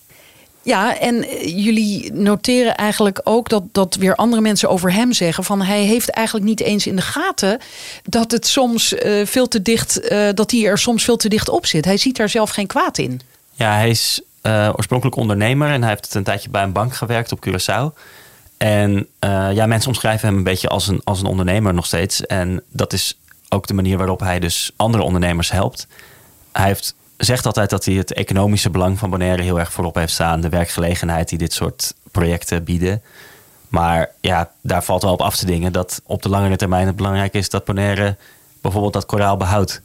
Ja, 0.61 0.99
en 0.99 1.23
eh, 1.23 1.43
jullie 1.63 2.13
noteren 2.13 2.75
eigenlijk 2.75 3.21
ook 3.23 3.49
dat, 3.49 3.63
dat 3.71 3.95
weer 3.95 4.15
andere 4.15 4.41
mensen 4.41 4.69
over 4.69 4.93
hem 4.93 5.13
zeggen: 5.13 5.43
van 5.43 5.61
hij 5.61 5.81
heeft 5.81 6.09
eigenlijk 6.09 6.45
niet 6.45 6.59
eens 6.59 6.87
in 6.87 6.95
de 6.95 7.01
gaten 7.01 7.59
dat 8.03 8.31
het 8.31 8.47
soms 8.47 8.93
uh, 8.93 9.25
veel 9.25 9.47
te 9.47 9.61
dicht, 9.61 10.11
uh, 10.11 10.29
dat 10.33 10.51
hij 10.51 10.65
er 10.65 10.77
soms 10.77 11.03
veel 11.03 11.17
te 11.17 11.29
dicht 11.29 11.49
op 11.49 11.65
zit. 11.65 11.85
Hij 11.85 11.97
ziet 11.97 12.15
daar 12.17 12.29
zelf 12.29 12.49
geen 12.49 12.67
kwaad 12.67 12.97
in. 12.97 13.21
Ja, 13.51 13.73
hij 13.73 13.89
is 13.89 14.21
uh, 14.43 14.69
oorspronkelijk 14.75 15.17
ondernemer 15.17 15.69
en 15.69 15.81
hij 15.81 15.89
heeft 15.89 16.13
een 16.13 16.23
tijdje 16.23 16.49
bij 16.49 16.63
een 16.63 16.71
bank 16.71 16.95
gewerkt 16.95 17.31
op 17.31 17.47
Curaçao. 17.47 17.99
En 18.59 19.07
ja, 19.53 19.65
mensen 19.65 19.89
omschrijven 19.89 20.27
hem 20.27 20.37
een 20.37 20.43
beetje 20.43 20.67
als 20.67 20.87
een, 20.87 21.01
als 21.03 21.19
een 21.19 21.25
ondernemer 21.25 21.73
nog 21.73 21.85
steeds. 21.85 22.25
En 22.25 22.63
dat 22.69 22.93
is 22.93 23.19
ook 23.49 23.67
de 23.67 23.73
manier 23.73 23.97
waarop 23.97 24.19
hij 24.19 24.39
dus 24.39 24.71
andere 24.75 25.03
ondernemers 25.03 25.51
helpt. 25.51 25.87
hij 26.51 26.65
heeft, 26.65 26.95
zegt 27.17 27.45
altijd 27.45 27.69
dat 27.69 27.85
hij 27.85 27.93
het 27.93 28.13
economische 28.13 28.69
belang 28.69 28.99
van 28.99 29.09
Bonaire 29.09 29.41
heel 29.41 29.59
erg 29.59 29.71
voorop 29.71 29.95
heeft 29.95 30.13
staan. 30.13 30.41
De 30.41 30.49
werkgelegenheid 30.49 31.29
die 31.29 31.37
dit 31.37 31.53
soort 31.53 31.93
projecten 32.11 32.63
bieden. 32.63 33.01
Maar 33.69 34.11
ja, 34.21 34.51
daar 34.61 34.83
valt 34.83 35.03
wel 35.03 35.13
op 35.13 35.21
af 35.21 35.35
te 35.35 35.45
dingen 35.45 35.73
dat 35.73 36.01
op 36.05 36.21
de 36.21 36.29
langere 36.29 36.55
termijn 36.55 36.87
het 36.87 36.95
belangrijk 36.95 37.33
is 37.33 37.49
dat 37.49 37.65
Bonaire 37.65 38.17
bijvoorbeeld 38.61 38.93
dat 38.93 39.05
koraal 39.05 39.37
behoudt. 39.37 39.81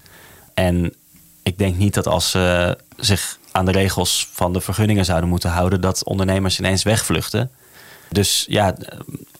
En 0.54 0.94
ik 1.42 1.58
denk 1.58 1.76
niet 1.76 1.94
dat 1.94 2.06
als 2.06 2.30
ze 2.30 2.78
zich 2.96 3.38
aan 3.52 3.64
de 3.64 3.72
regels 3.72 4.28
van 4.32 4.52
de 4.52 4.60
vergunningen 4.60 5.04
zouden 5.04 5.28
moeten 5.28 5.50
houden, 5.50 5.80
dat 5.80 6.04
ondernemers 6.04 6.58
ineens 6.58 6.82
wegvluchten. 6.82 7.50
Dus 8.14 8.44
ja, 8.48 8.74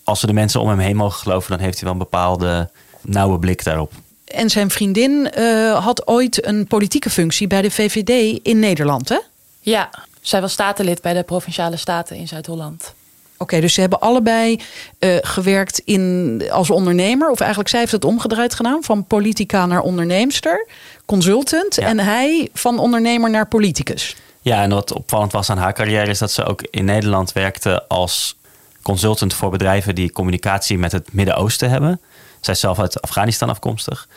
als 0.05 0.21
we 0.21 0.27
de 0.27 0.33
mensen 0.33 0.61
om 0.61 0.69
hem 0.69 0.79
heen 0.79 0.97
mogen 0.97 1.19
geloven, 1.19 1.51
dan 1.51 1.61
heeft 1.61 1.75
hij 1.75 1.85
wel 1.85 1.93
een 1.93 1.99
bepaalde 2.11 2.71
nauwe 3.01 3.39
blik 3.39 3.65
daarop. 3.65 3.93
En 4.25 4.51
zijn 4.51 4.71
vriendin 4.71 5.31
uh, 5.39 5.85
had 5.85 6.07
ooit 6.07 6.47
een 6.47 6.67
politieke 6.67 7.11
functie 7.11 7.47
bij 7.47 7.63
de 7.63 7.71
VVD 7.71 8.41
in 8.43 8.59
Nederland, 8.59 9.09
hè? 9.09 9.19
Ja, 9.61 9.91
zij 10.21 10.41
was 10.41 10.53
statenlid 10.53 11.03
bij 11.03 11.15
de 11.15 11.23
Provinciale 11.23 11.77
Staten 11.77 12.17
in 12.17 12.29
Zuid-Holland. 12.29 12.95
Oké, 13.39 13.61
dus 13.61 13.75
ze 13.75 13.81
hebben 13.81 14.01
allebei 14.01 14.61
uh, 14.99 15.17
gewerkt 15.21 15.79
in, 15.79 16.43
als 16.51 16.71
ondernemer. 16.71 17.31
Of 17.31 17.41
eigenlijk 17.41 17.71
zij 17.71 17.81
heeft 17.81 17.93
het 17.93 18.05
omgedraaid 18.05 18.55
gedaan. 18.55 18.83
Van 18.83 19.05
politica 19.05 19.67
naar 19.67 19.81
onderneemster. 19.81 20.67
Consultant. 21.05 21.79
En 21.79 21.99
hij 21.99 22.49
van 22.55 22.79
ondernemer 22.79 23.31
naar 23.31 23.49
politicus. 23.49 24.17
Ja, 24.41 24.63
en 24.63 24.71
wat 24.71 24.93
opvallend 24.93 25.33
was 25.33 25.51
aan 25.51 25.59
haar 25.59 25.73
carrière... 25.73 26.11
is 26.11 26.19
dat 26.19 26.31
ze 26.31 26.45
ook 26.45 26.63
in 26.63 26.85
Nederland 26.85 27.33
werkte 27.33 27.89
als 27.89 28.37
consultant 28.85 29.35
voor 29.35 29.51
bedrijven... 29.51 29.95
die 29.95 30.13
communicatie 30.13 30.79
met 30.79 30.93
het 30.93 31.13
Midden-Oosten 31.13 31.71
hebben. 31.71 32.01
Zij 32.41 32.55
is 32.55 32.61
zelf 32.61 32.79
uit 32.79 33.03
Afghanistan 33.03 33.49
afkomstig. 33.49 34.09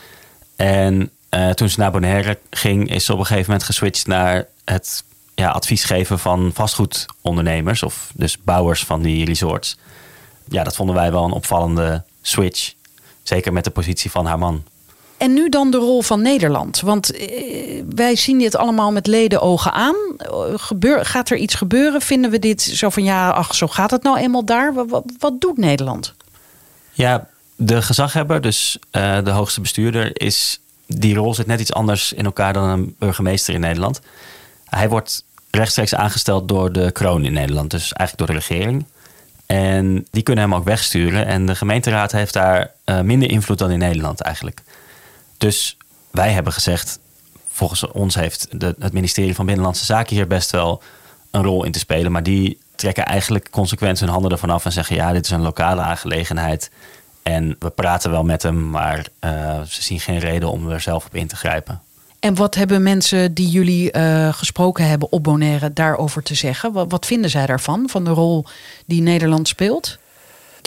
En 0.55 1.11
uh, 1.29 1.49
toen 1.49 1.69
ze 1.69 1.79
naar 1.79 1.91
Bonaire 1.91 2.39
ging... 2.49 2.89
is 2.89 3.05
ze 3.05 3.13
op 3.13 3.19
een 3.19 3.25
gegeven 3.25 3.49
moment 3.49 3.67
geswitcht 3.67 4.07
naar 4.07 4.45
het 4.65 5.03
ja, 5.35 5.49
advies 5.49 5.83
geven 5.83 6.19
van 6.19 6.51
vastgoedondernemers 6.53 7.83
of 7.83 8.11
dus 8.13 8.37
bouwers 8.43 8.83
van 8.83 9.01
die 9.01 9.25
resorts. 9.25 9.77
Ja, 10.49 10.63
dat 10.63 10.75
vonden 10.75 10.95
wij 10.95 11.11
wel 11.11 11.23
een 11.23 11.31
opvallende 11.31 12.03
switch. 12.21 12.73
Zeker 13.23 13.53
met 13.53 13.63
de 13.63 13.69
positie 13.69 14.11
van 14.11 14.25
haar 14.25 14.39
man. 14.39 14.63
En 15.17 15.33
nu 15.33 15.49
dan 15.49 15.71
de 15.71 15.77
rol 15.77 16.01
van 16.01 16.21
Nederland. 16.21 16.81
Want 16.81 17.11
eh, 17.11 17.83
wij 17.95 18.15
zien 18.15 18.39
dit 18.39 18.55
allemaal 18.55 18.91
met 18.91 19.07
leden 19.07 19.41
ogen 19.41 19.71
aan. 19.73 19.95
Gebeur, 20.55 21.05
gaat 21.05 21.29
er 21.29 21.37
iets 21.37 21.55
gebeuren? 21.55 22.01
Vinden 22.01 22.31
we 22.31 22.39
dit 22.39 22.61
zo 22.61 22.89
van 22.89 23.03
ja, 23.03 23.29
ach, 23.29 23.55
zo 23.55 23.67
gaat 23.67 23.91
het 23.91 24.03
nou 24.03 24.17
eenmaal 24.17 24.45
daar? 24.45 24.73
Wat, 25.19 25.33
doet 25.39 25.57
Nederland? 25.57 26.13
Ja, 26.91 27.27
de 27.55 27.81
gezaghebber, 27.81 28.41
dus 28.41 28.77
uh, 28.91 29.17
de 29.23 29.29
hoogste 29.29 29.61
bestuurder, 29.61 30.21
is 30.21 30.59
die 30.85 31.15
rol 31.15 31.33
zit 31.33 31.47
net 31.47 31.59
iets 31.59 31.73
anders 31.73 32.13
in 32.13 32.25
elkaar 32.25 32.53
dan 32.53 32.69
een 32.69 32.95
burgemeester 32.99 33.53
in 33.53 33.59
Nederland. 33.59 34.01
Hij 34.65 34.89
wordt 34.89 35.23
rechtstreeks 35.51 35.95
aangesteld 35.95 36.47
door 36.47 36.71
de 36.71 36.91
kroon 36.91 37.25
in 37.25 37.33
Nederland, 37.33 37.71
dus 37.71 37.93
eigenlijk 37.93 38.17
door 38.17 38.39
de 38.39 38.47
regering. 38.47 38.85
En 39.45 40.07
die 40.11 40.23
kunnen 40.23 40.43
hem 40.43 40.55
ook 40.55 40.65
wegsturen. 40.65 41.25
En 41.25 41.45
de 41.45 41.55
gemeenteraad 41.55 42.11
heeft 42.11 42.33
daar 42.33 42.71
minder 43.03 43.29
invloed 43.29 43.57
dan 43.57 43.71
in 43.71 43.79
Nederland 43.79 44.21
eigenlijk. 44.21 44.61
Dus 45.37 45.77
wij 46.11 46.31
hebben 46.31 46.53
gezegd, 46.53 46.99
volgens 47.47 47.87
ons 47.87 48.15
heeft 48.15 48.47
de, 48.59 48.75
het 48.79 48.93
ministerie 48.93 49.35
van 49.35 49.45
Binnenlandse 49.45 49.85
Zaken 49.85 50.15
hier 50.15 50.27
best 50.27 50.51
wel 50.51 50.81
een 51.31 51.43
rol 51.43 51.63
in 51.63 51.71
te 51.71 51.79
spelen. 51.79 52.11
Maar 52.11 52.23
die 52.23 52.59
trekken 52.75 53.05
eigenlijk 53.05 53.49
consequent 53.49 53.99
hun 53.99 54.09
handen 54.09 54.31
ervan 54.31 54.49
af 54.49 54.65
en 54.65 54.71
zeggen: 54.71 54.95
ja, 54.95 55.11
dit 55.11 55.25
is 55.25 55.31
een 55.31 55.41
lokale 55.41 55.81
aangelegenheid. 55.81 56.71
En 57.23 57.55
we 57.59 57.69
praten 57.69 58.11
wel 58.11 58.23
met 58.23 58.43
hem, 58.43 58.69
maar 58.69 59.07
uh, 59.19 59.61
ze 59.61 59.83
zien 59.83 59.99
geen 59.99 60.19
reden 60.19 60.51
om 60.51 60.69
er 60.69 60.81
zelf 60.81 61.05
op 61.05 61.15
in 61.15 61.27
te 61.27 61.35
grijpen. 61.35 61.81
En 62.19 62.35
wat 62.35 62.55
hebben 62.55 62.83
mensen 62.83 63.33
die 63.33 63.49
jullie 63.49 63.93
uh, 63.93 64.33
gesproken 64.33 64.87
hebben 64.87 65.11
op 65.11 65.23
Bonaire 65.23 65.73
daarover 65.73 66.23
te 66.23 66.35
zeggen? 66.35 66.89
Wat, 66.89 67.05
vinden 67.05 67.29
zij 67.29 67.45
daarvan, 67.45 67.89
van 67.89 68.03
de 68.03 68.09
rol 68.09 68.45
die 68.85 69.01
Nederland 69.01 69.47
speelt? 69.47 69.97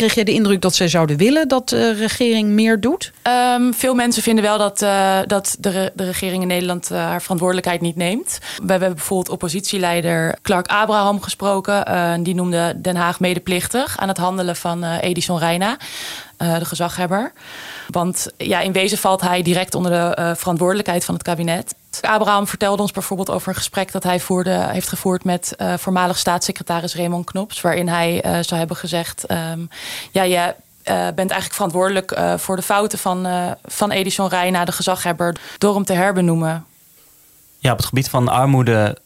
Kreeg 0.00 0.14
je 0.14 0.24
de 0.24 0.32
indruk 0.32 0.60
dat 0.60 0.74
zij 0.74 0.88
zouden 0.88 1.16
willen 1.16 1.48
dat 1.48 1.68
de 1.68 1.92
regering 1.92 2.48
meer 2.48 2.80
doet? 2.80 3.12
Um, 3.56 3.74
veel 3.74 3.94
mensen 3.94 4.22
vinden 4.22 4.44
wel 4.44 4.58
dat, 4.58 4.82
uh, 4.82 5.18
dat 5.26 5.56
de, 5.58 5.92
de, 5.94 6.04
regering 6.04 6.42
in 6.42 6.48
Nederland 6.48 6.90
uh, 6.92 6.98
haar 6.98 7.22
verantwoordelijkheid 7.22 7.80
niet 7.80 7.96
neemt. 7.96 8.38
We 8.62 8.70
hebben 8.70 8.94
bijvoorbeeld 8.94 9.28
oppositieleider 9.28 10.38
Clark 10.42 10.66
Abraham 10.66 11.20
gesproken. 11.20 11.88
Uh, 11.88 12.14
die 12.20 12.34
noemde 12.34 12.74
Den 12.80 12.96
Haag 12.96 13.20
medeplichtig 13.20 13.98
aan 13.98 14.08
het 14.08 14.18
handelen 14.18 14.56
van 14.56 14.84
Edison 14.84 15.38
Reina, 15.38 15.76
de 16.40 16.64
gezaghebber. 16.64 17.33
Want 17.88 18.29
ja, 18.37 18.61
in 18.61 18.72
wezen 18.72 18.98
valt 18.98 19.20
hij 19.20 19.42
direct 19.42 19.74
onder 19.74 19.92
de 19.92 20.22
uh, 20.22 20.31
verantwoordelijkheid 20.35 21.05
van 21.05 21.14
het 21.14 21.22
kabinet. 21.22 21.74
Abraham 22.00 22.46
vertelde 22.46 22.83
ons 22.83 22.92
bijvoorbeeld 22.92 23.31
over 23.31 23.48
een 23.48 23.55
gesprek 23.55 23.92
dat 23.92 24.03
hij 24.03 24.20
voerde, 24.20 24.50
heeft 24.50 24.88
gevoerd 24.88 25.24
met 25.24 25.55
uh, 25.59 25.74
voormalig 25.76 26.18
staatssecretaris 26.18 26.94
Raymond 26.94 27.24
Knops. 27.24 27.61
Waarin 27.61 27.88
hij 27.88 28.20
zou 28.22 28.59
hebben 28.59 28.76
gezegd: 28.76 29.31
um, 29.31 29.68
Ja, 30.11 30.22
je 30.22 30.55
bent 30.85 31.16
eigenlijk 31.16 31.53
verantwoordelijk 31.53 32.20
voor 32.37 32.57
de 32.57 32.62
fouten 32.62 32.98
van, 32.98 33.26
van 33.64 33.90
Edison 33.90 34.29
Reina, 34.29 34.64
de 34.64 34.72
gezaghebber, 34.72 35.37
door 35.59 35.74
hem 35.74 35.85
te 35.85 35.92
herbenoemen. 35.92 36.64
Ja, 37.59 37.70
op 37.72 37.76
het 37.76 37.87
gebied 37.87 38.09
van 38.09 38.29
armoede 38.29 38.96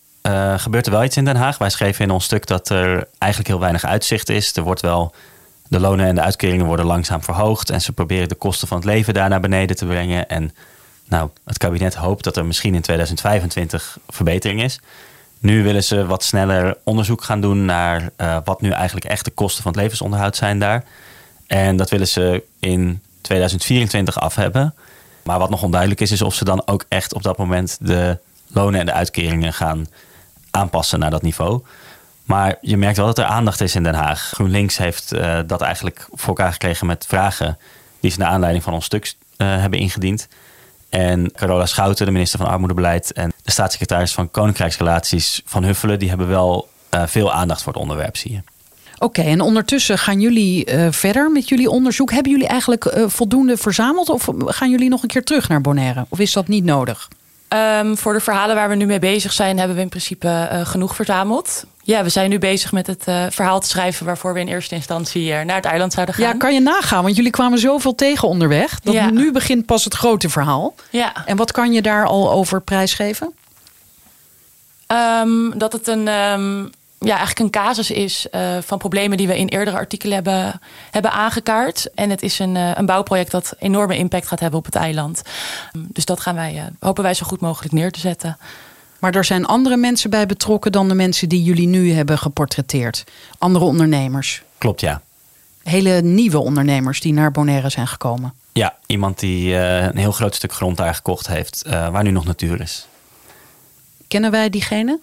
gebeurt 0.57 0.87
er 0.87 0.93
wel 0.93 1.05
iets 1.05 1.17
in 1.17 1.25
Den 1.25 1.37
Haag. 1.37 1.59
Wij 1.59 1.71
schreven 1.71 2.05
in 2.05 2.11
ons 2.11 2.25
stuk 2.25 2.47
dat 2.47 2.69
er 2.69 3.09
eigenlijk 3.19 3.51
heel 3.51 3.61
weinig 3.61 3.85
uitzicht 3.85 4.29
is. 4.29 4.57
Er 4.57 4.63
wordt 4.63 4.81
wel 4.81 5.15
de 5.69 5.81
lonen 5.81 6.07
en 6.07 6.15
de 6.15 6.21
uitkeringen 6.21 6.67
worden 6.67 6.87
langzaam 6.87 7.23
verhoogd. 7.23 7.71
En 7.71 7.81
ze 7.81 7.93
proberen 7.93 8.29
de 8.29 8.35
kosten 8.35 8.69
van 8.69 8.77
het 8.77 8.87
leven 8.87 9.15
daar 9.15 9.29
naar 9.29 9.41
beneden 9.41 9.77
te 9.77 9.87
brengen. 9.87 10.29
En 10.29 10.55
nou, 11.09 11.31
het 11.45 11.59
kabinet 11.59 11.95
hoopt 11.95 12.25
dat 12.25 12.37
er 12.37 12.47
misschien 12.47 12.75
in 12.75 12.81
2025 12.81 13.99
verbetering 14.09 14.63
is. 14.63 14.81
Nu 15.39 15.63
willen 15.63 15.85
ze 15.85 16.07
wat 16.07 16.23
sneller 16.23 16.77
onderzoek 16.85 17.25
gaan 17.25 17.41
doen 17.41 17.65
naar 17.65 18.11
uh, 18.17 18.37
wat 18.45 18.61
nu 18.61 18.71
eigenlijk 18.71 19.07
echt 19.07 19.25
de 19.25 19.31
kosten 19.31 19.63
van 19.63 19.73
het 19.73 19.81
levensonderhoud 19.81 20.37
zijn 20.37 20.59
daar. 20.59 20.85
En 21.47 21.77
dat 21.77 21.91
willen 21.91 22.09
ze 22.09 22.43
in 22.59 23.03
2024 23.21 24.21
af 24.21 24.35
hebben. 24.35 24.75
Maar 25.23 25.39
wat 25.39 25.51
nog 25.51 25.63
onduidelijk 25.63 26.01
is, 26.01 26.11
is 26.11 26.23
of 26.23 26.35
ze 26.35 26.45
dan 26.45 26.67
ook 26.67 26.85
echt 26.89 27.15
op 27.15 27.23
dat 27.23 27.39
moment 27.39 27.79
de 27.81 28.19
lonen 28.47 28.81
en 28.81 28.87
de 28.87 28.93
uitkeringen 28.93 29.53
gaan 29.53 29.87
aanpassen 30.51 30.99
naar 30.99 31.11
dat 31.11 31.23
niveau. 31.23 31.63
Maar 32.25 32.57
je 32.61 32.77
merkt 32.77 32.97
wel 32.97 33.07
dat 33.07 33.19
er 33.19 33.25
aandacht 33.25 33.61
is 33.61 33.75
in 33.75 33.83
Den 33.83 33.95
Haag. 33.95 34.21
GroenLinks 34.21 34.77
heeft 34.77 35.13
uh, 35.13 35.39
dat 35.47 35.61
eigenlijk 35.61 36.07
voor 36.11 36.29
elkaar 36.29 36.53
gekregen 36.53 36.87
met 36.87 37.07
vragen 37.09 37.59
die 38.01 38.11
ze 38.11 38.19
naar 38.19 38.29
aanleiding 38.29 38.65
van 38.65 38.73
ons 38.73 38.85
stuk 38.85 39.15
uh, 39.37 39.61
hebben 39.61 39.79
ingediend. 39.79 40.29
En 40.89 41.33
Carola 41.33 41.67
Schouten, 41.67 42.07
de 42.07 42.13
minister 42.13 42.39
van 42.39 42.49
Armoedebeleid 42.49 43.13
en 43.13 43.33
de 43.43 43.51
staatssecretaris 43.51 44.13
van 44.13 44.31
Koninkrijksrelaties 44.31 45.43
van 45.45 45.65
Huffelen, 45.65 45.99
die 45.99 46.09
hebben 46.09 46.29
wel 46.29 46.69
uh, 46.95 47.03
veel 47.07 47.33
aandacht 47.33 47.63
voor 47.63 47.73
het 47.73 47.83
onderwerp, 47.83 48.17
zie 48.17 48.33
je. 48.33 48.41
Oké, 48.99 49.23
en 49.23 49.41
ondertussen 49.41 49.99
gaan 49.99 50.21
jullie 50.21 50.67
verder 50.91 51.31
met 51.31 51.49
jullie 51.49 51.71
onderzoek. 51.71 52.11
Hebben 52.11 52.33
jullie 52.33 52.47
eigenlijk 52.47 52.95
voldoende 53.07 53.57
verzameld 53.57 54.09
of 54.09 54.29
gaan 54.39 54.71
jullie 54.71 54.89
nog 54.89 55.03
een 55.03 55.09
keer 55.09 55.25
terug 55.25 55.49
naar 55.49 55.61
Bonaire? 55.61 56.07
Of 56.09 56.19
is 56.19 56.33
dat 56.33 56.49
niet 56.49 56.65
nodig? 56.65 57.09
Um, 57.55 57.97
voor 57.97 58.13
de 58.13 58.21
verhalen 58.21 58.55
waar 58.57 58.69
we 58.69 58.75
nu 58.75 58.87
mee 58.87 58.99
bezig 58.99 59.33
zijn, 59.33 59.59
hebben 59.59 59.77
we 59.77 59.83
in 59.83 59.89
principe 59.89 60.49
uh, 60.53 60.67
genoeg 60.67 60.95
verzameld. 60.95 61.65
Ja, 61.83 62.03
we 62.03 62.09
zijn 62.09 62.31
nu 62.31 62.39
bezig 62.39 62.73
met 62.73 62.87
het 62.87 63.05
uh, 63.09 63.25
verhaal 63.31 63.61
te 63.61 63.69
schrijven 63.69 64.07
waarvoor 64.07 64.35
we 64.35 64.41
in 64.41 64.49
eerste 64.49 64.75
instantie 64.75 65.31
uh, 65.31 65.41
naar 65.41 65.57
het 65.57 65.65
eiland 65.65 65.93
zouden 65.93 66.15
gaan. 66.15 66.25
Ja, 66.25 66.33
kan 66.33 66.55
je 66.55 66.61
nagaan, 66.61 67.03
want 67.03 67.17
jullie 67.17 67.31
kwamen 67.31 67.59
zoveel 67.59 67.95
tegen 67.95 68.29
onderweg. 68.29 68.81
Dat 68.81 68.95
ja. 68.95 69.11
nu 69.11 69.33
begint 69.33 69.67
pas 69.67 69.85
het 69.85 69.95
grote 69.95 70.29
verhaal. 70.29 70.75
Ja. 70.91 71.13
En 71.27 71.37
wat 71.37 71.53
kan 71.53 71.73
je 71.73 71.83
daar 71.83 72.07
al 72.07 72.33
over 72.33 72.61
prijsgeven? 72.61 73.35
Um, 75.21 75.59
dat 75.59 75.73
het 75.73 75.89
een. 75.89 76.09
Um, 76.09 76.71
ja, 77.05 77.17
eigenlijk 77.17 77.39
een 77.39 77.51
casus 77.51 77.91
is 77.91 78.27
uh, 78.33 78.57
van 78.61 78.79
problemen 78.79 79.17
die 79.17 79.27
we 79.27 79.39
in 79.39 79.49
eerdere 79.49 79.77
artikelen 79.77 80.15
hebben, 80.15 80.61
hebben 80.91 81.13
aangekaart. 81.13 81.95
En 81.95 82.11
het 82.11 82.23
is 82.23 82.39
een, 82.39 82.55
uh, 82.55 82.71
een 82.75 82.87
bouwproject 82.87 83.31
dat 83.31 83.55
enorme 83.59 83.97
impact 83.97 84.27
gaat 84.27 84.41
hebben 84.41 84.59
op 84.59 84.65
het 84.65 84.75
eiland. 84.75 85.23
Um, 85.73 85.87
dus 85.93 86.05
dat 86.05 86.21
gaan 86.21 86.35
wij, 86.35 86.55
uh, 86.55 86.63
hopen 86.79 87.03
wij 87.03 87.15
zo 87.15 87.27
goed 87.27 87.41
mogelijk 87.41 87.73
neer 87.73 87.91
te 87.91 88.01
zetten. 88.01 88.39
Maar 88.99 89.15
er 89.15 89.25
zijn 89.25 89.47
andere 89.47 89.77
mensen 89.77 90.11
bij 90.11 90.27
betrokken 90.27 90.73
dan 90.73 90.89
de 90.89 90.95
mensen 90.95 91.29
die 91.29 91.43
jullie 91.43 91.67
nu 91.67 91.93
hebben 91.93 92.19
geportretteerd. 92.19 93.05
Andere 93.39 93.65
ondernemers. 93.65 94.43
Klopt, 94.59 94.81
ja. 94.81 95.03
Hele 95.63 96.03
nieuwe 96.03 96.39
ondernemers 96.39 97.01
die 97.01 97.13
naar 97.13 97.31
Bonaire 97.31 97.69
zijn 97.69 97.87
gekomen. 97.87 98.35
Ja, 98.53 98.77
iemand 98.87 99.19
die 99.19 99.55
een 99.55 99.97
heel 99.97 100.13
groot 100.13 100.35
stuk 100.35 100.53
grond 100.53 100.77
daar 100.77 100.95
gekocht 100.95 101.27
heeft, 101.27 101.63
waar 101.69 102.03
nu 102.03 102.11
nog 102.11 102.25
natuur 102.25 102.61
is. 102.61 102.87
Kennen 104.09 104.31
wij 104.31 104.51
diegene? 104.51 105.01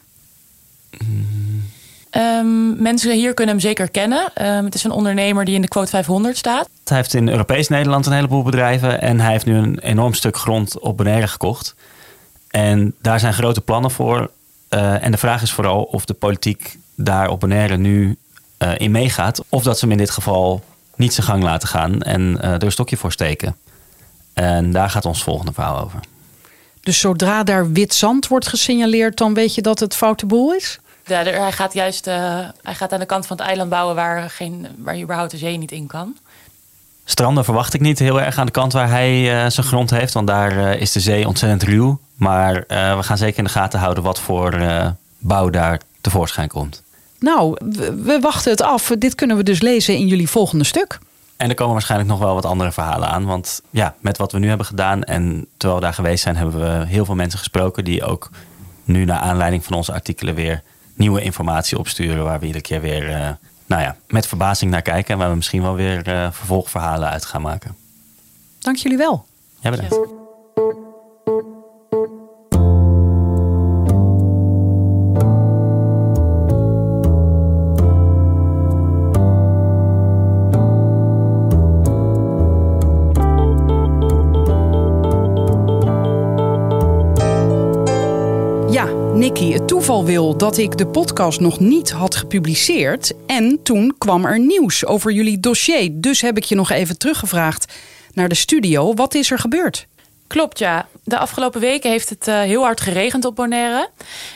Mm. 0.97 1.69
Um, 2.17 2.81
mensen 2.81 3.11
hier 3.11 3.33
kunnen 3.33 3.55
hem 3.55 3.63
zeker 3.63 3.91
kennen. 3.91 4.31
Um, 4.41 4.65
het 4.65 4.75
is 4.75 4.83
een 4.83 4.91
ondernemer 4.91 5.45
die 5.45 5.55
in 5.55 5.61
de 5.61 5.67
quote 5.67 5.89
500 5.89 6.37
staat. 6.37 6.69
Hij 6.83 6.97
heeft 6.97 7.13
in 7.13 7.29
Europees 7.29 7.67
Nederland 7.67 8.05
een 8.05 8.11
heleboel 8.13 8.43
bedrijven. 8.43 9.01
En 9.01 9.19
hij 9.19 9.31
heeft 9.31 9.45
nu 9.45 9.55
een 9.55 9.79
enorm 9.79 10.13
stuk 10.13 10.37
grond 10.37 10.79
op 10.79 10.97
Bonaire 10.97 11.27
gekocht. 11.27 11.75
En 12.47 12.95
daar 13.01 13.19
zijn 13.19 13.33
grote 13.33 13.61
plannen 13.61 13.91
voor. 13.91 14.31
Uh, 14.69 15.03
en 15.03 15.11
de 15.11 15.17
vraag 15.17 15.41
is 15.41 15.51
vooral 15.51 15.83
of 15.83 16.05
de 16.05 16.13
politiek 16.13 16.77
daar 16.95 17.29
op 17.29 17.39
Bonaire 17.39 17.77
nu 17.77 18.17
uh, 18.59 18.71
in 18.77 18.91
meegaat. 18.91 19.43
Of 19.49 19.63
dat 19.63 19.79
ze 19.79 19.85
hem 19.85 19.91
in 19.91 19.97
dit 19.97 20.09
geval 20.09 20.63
niet 20.95 21.13
zijn 21.13 21.27
gang 21.27 21.43
laten 21.43 21.67
gaan 21.67 22.01
en 22.01 22.21
uh, 22.21 22.43
er 22.43 22.63
een 22.63 22.71
stokje 22.71 22.97
voor 22.97 23.11
steken. 23.11 23.55
En 24.33 24.71
daar 24.71 24.89
gaat 24.89 25.05
ons 25.05 25.23
volgende 25.23 25.53
verhaal 25.53 25.79
over. 25.83 25.99
Dus 26.81 26.99
zodra 26.99 27.43
daar 27.43 27.71
wit 27.71 27.93
zand 27.93 28.27
wordt 28.27 28.47
gesignaleerd, 28.47 29.17
dan 29.17 29.33
weet 29.33 29.55
je 29.55 29.61
dat 29.61 29.79
het 29.79 29.95
foute 29.95 30.25
boel 30.25 30.53
is? 30.53 30.79
Ja, 31.05 31.23
hij 31.23 31.51
gaat 31.51 31.73
juist 31.73 32.07
eh, 32.07 32.39
hij 32.61 32.75
gaat 32.75 32.93
aan 32.93 32.99
de 32.99 33.05
kant 33.05 33.27
van 33.27 33.37
het 33.37 33.45
eiland 33.45 33.69
bouwen 33.69 33.95
waar, 33.95 34.29
geen, 34.29 34.67
waar 34.77 34.99
überhaupt 34.99 35.31
de 35.31 35.37
zee 35.37 35.57
niet 35.57 35.71
in 35.71 35.87
kan. 35.87 36.17
Stranden 37.03 37.43
verwacht 37.43 37.73
ik 37.73 37.81
niet 37.81 37.99
heel 37.99 38.21
erg 38.21 38.37
aan 38.37 38.45
de 38.45 38.51
kant 38.51 38.73
waar 38.73 38.89
hij 38.89 39.43
eh, 39.43 39.49
zijn 39.49 39.65
grond 39.65 39.89
heeft. 39.89 40.13
Want 40.13 40.27
daar 40.27 40.71
eh, 40.71 40.81
is 40.81 40.91
de 40.91 40.99
zee 40.99 41.27
ontzettend 41.27 41.63
ruw. 41.63 41.99
Maar 42.15 42.63
eh, 42.67 42.97
we 42.97 43.03
gaan 43.03 43.17
zeker 43.17 43.37
in 43.37 43.43
de 43.43 43.49
gaten 43.49 43.79
houden 43.79 44.03
wat 44.03 44.19
voor 44.19 44.53
eh, 44.53 44.87
bouw 45.17 45.49
daar 45.49 45.79
tevoorschijn 46.01 46.47
komt. 46.47 46.83
Nou, 47.19 47.57
we, 47.59 47.95
we 47.95 48.19
wachten 48.19 48.51
het 48.51 48.61
af. 48.61 48.91
Dit 48.97 49.15
kunnen 49.15 49.37
we 49.37 49.43
dus 49.43 49.61
lezen 49.61 49.95
in 49.95 50.07
jullie 50.07 50.29
volgende 50.29 50.63
stuk. 50.63 50.99
En 51.37 51.49
er 51.49 51.55
komen 51.55 51.73
waarschijnlijk 51.73 52.09
nog 52.09 52.19
wel 52.19 52.33
wat 52.33 52.45
andere 52.45 52.71
verhalen 52.71 53.07
aan. 53.07 53.25
Want 53.25 53.61
ja, 53.69 53.95
met 53.99 54.17
wat 54.17 54.31
we 54.31 54.39
nu 54.39 54.47
hebben 54.47 54.65
gedaan 54.65 55.03
en 55.03 55.47
terwijl 55.57 55.79
we 55.79 55.85
daar 55.85 55.95
geweest 55.95 56.23
zijn, 56.23 56.35
hebben 56.35 56.59
we 56.59 56.85
heel 56.85 57.05
veel 57.05 57.15
mensen 57.15 57.39
gesproken 57.39 57.83
die 57.83 58.03
ook 58.03 58.29
nu 58.83 59.05
naar 59.05 59.19
aanleiding 59.19 59.63
van 59.65 59.73
onze 59.73 59.93
artikelen 59.93 60.35
weer 60.35 60.63
nieuwe 61.01 61.21
informatie 61.21 61.77
opsturen. 61.77 62.23
Waar 62.23 62.39
we 62.39 62.45
iedere 62.45 62.63
keer 62.63 62.81
weer 62.81 63.09
eh, 63.09 63.29
nou 63.65 63.81
ja, 63.81 63.95
met 64.07 64.27
verbazing 64.27 64.71
naar 64.71 64.81
kijken. 64.81 65.13
En 65.13 65.19
waar 65.19 65.29
we 65.29 65.35
misschien 65.35 65.61
wel 65.61 65.75
weer 65.75 66.07
eh, 66.07 66.31
vervolgverhalen 66.31 67.09
uit 67.09 67.25
gaan 67.25 67.41
maken. 67.41 67.75
Dank 68.59 68.77
jullie 68.77 68.97
wel. 68.97 69.25
Ja, 69.59 69.69
bedankt. 69.69 70.20
Toeval 89.71 90.05
wil 90.05 90.37
dat 90.37 90.57
ik 90.57 90.77
de 90.77 90.87
podcast 90.87 91.39
nog 91.39 91.59
niet 91.59 91.91
had 91.91 92.15
gepubliceerd. 92.15 93.13
En 93.25 93.59
toen 93.63 93.95
kwam 93.97 94.25
er 94.25 94.39
nieuws 94.39 94.85
over 94.85 95.11
jullie 95.11 95.39
dossier. 95.39 95.89
Dus 95.93 96.21
heb 96.21 96.37
ik 96.37 96.43
je 96.43 96.55
nog 96.55 96.69
even 96.69 96.97
teruggevraagd 96.97 97.73
naar 98.13 98.29
de 98.29 98.35
studio. 98.35 98.93
Wat 98.93 99.13
is 99.13 99.31
er 99.31 99.39
gebeurd? 99.39 99.87
Klopt, 100.27 100.59
ja. 100.59 100.87
De 101.11 101.17
afgelopen 101.17 101.61
weken 101.61 101.89
heeft 101.89 102.09
het 102.09 102.27
eh, 102.27 102.39
heel 102.39 102.63
hard 102.63 102.81
geregend 102.81 103.25
op 103.25 103.35
Bonaire. 103.35 103.89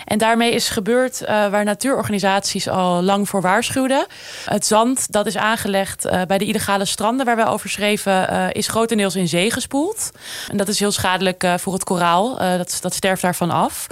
En 0.06 0.18
daarmee 0.18 0.52
is 0.52 0.70
gebeurd 0.70 1.22
eh, 1.22 1.48
waar 1.48 1.64
natuurorganisaties 1.64 2.70
al 2.70 3.02
lang 3.02 3.30
voor 3.30 3.42
waarschuwden. 3.42 4.06
Het 4.46 4.66
zand 4.66 5.12
dat 5.12 5.26
is 5.26 5.38
aangelegd 5.38 6.06
eh, 6.06 6.22
bij 6.28 6.38
de 6.38 6.46
illegale 6.46 6.86
stranden 6.86 7.26
waar 7.26 7.36
wij 7.36 7.48
over 7.48 7.70
schreven... 7.70 8.52
is 8.52 8.68
grotendeels 8.68 9.16
in 9.16 9.28
zee 9.28 9.52
gespoeld. 9.52 10.12
En 10.52 10.58
dat 10.58 10.68
is 10.68 10.80
heel 10.80 10.92
schadelijk 10.92 11.48
voor 11.58 11.74
het 11.74 11.84
koraal. 11.84 12.38
Dat, 12.38 12.78
dat 12.82 12.94
sterft 12.94 13.22
daarvan 13.22 13.52
af. 13.52 13.88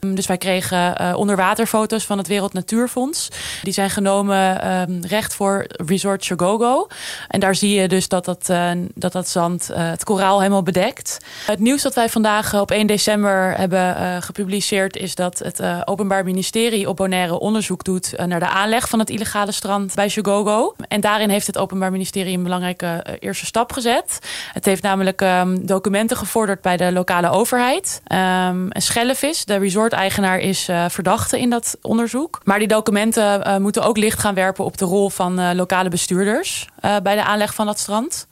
Um, 0.00 0.14
dus 0.14 0.26
wij 0.26 0.38
kregen 0.38 1.16
onderwaterfoto's 1.16 2.04
van 2.04 2.18
het 2.18 2.26
Wereld 2.26 2.52
Natuurfonds. 2.52 3.28
Die 3.62 3.72
zijn 3.72 3.90
genomen 3.90 4.62
ehm, 4.62 5.00
recht 5.00 5.34
voor 5.34 5.64
Resort 5.68 6.24
Chogogo. 6.24 6.86
En 7.28 7.40
daar 7.40 7.54
zie 7.54 7.80
je 7.80 7.88
dus 7.88 8.08
dat 8.08 8.24
dat, 8.24 8.46
dat, 8.94 9.12
dat 9.12 9.28
zand 9.28 9.70
het 9.72 10.04
koraal 10.04 10.38
helemaal 10.38 10.62
bedekt. 10.62 11.18
Het 11.46 11.58
nieuws 11.58 11.82
dat 11.82 11.94
wij 11.94 12.08
vandaag 12.22 12.52
eh, 12.52 12.60
op 12.60 12.70
1 12.70 12.86
december 12.86 13.56
hebben 13.56 13.96
eh, 13.96 14.16
gepubliceerd... 14.20 14.96
is 14.96 15.14
dat 15.14 15.38
het 15.38 15.60
eh, 15.60 15.80
Openbaar 15.84 16.24
Ministerie 16.24 16.88
op 16.88 16.96
Bonaire 16.96 17.38
onderzoek 17.38 17.84
doet... 17.84 18.14
naar 18.26 18.40
de 18.40 18.48
aanleg 18.48 18.88
van 18.88 18.98
het 18.98 19.10
illegale 19.10 19.52
strand 19.52 19.94
bij 19.94 20.08
Chogogo. 20.08 20.74
En 20.88 21.00
daarin 21.00 21.28
heeft 21.28 21.46
het 21.46 21.58
Openbaar 21.58 21.90
Ministerie 21.90 22.36
een 22.36 22.42
belangrijke 22.42 23.04
eerste 23.18 23.46
stap 23.46 23.72
gezet. 23.72 24.18
Het 24.52 24.64
heeft 24.64 24.82
namelijk 24.82 25.20
ehm, 25.20 25.58
documenten 25.60 26.16
gevorderd 26.16 26.60
bij 26.60 26.76
de 26.76 26.92
lokale 26.92 27.30
overheid. 27.30 28.00
Ehm 28.06 28.70
en 28.70 28.82
Schellevis, 28.82 29.44
de 29.44 29.56
resort-eigenaar, 29.56 30.38
is 30.38 30.68
verdachte 30.88 31.40
in 31.40 31.50
dat 31.50 31.76
onderzoek. 31.80 32.40
Maar 32.44 32.58
die 32.58 32.68
documenten 32.68 33.62
moeten 33.62 33.82
ook 33.82 33.96
licht 33.96 34.18
gaan 34.18 34.34
werpen 34.34 34.64
op 34.64 34.78
de 34.78 34.84
rol 34.84 35.10
van 35.10 35.54
lokale 35.54 35.88
bestuurders... 35.88 36.68
bij 36.80 37.14
de 37.14 37.24
aanleg 37.24 37.54
van 37.54 37.66
dat 37.66 37.78
strand. 37.78 38.26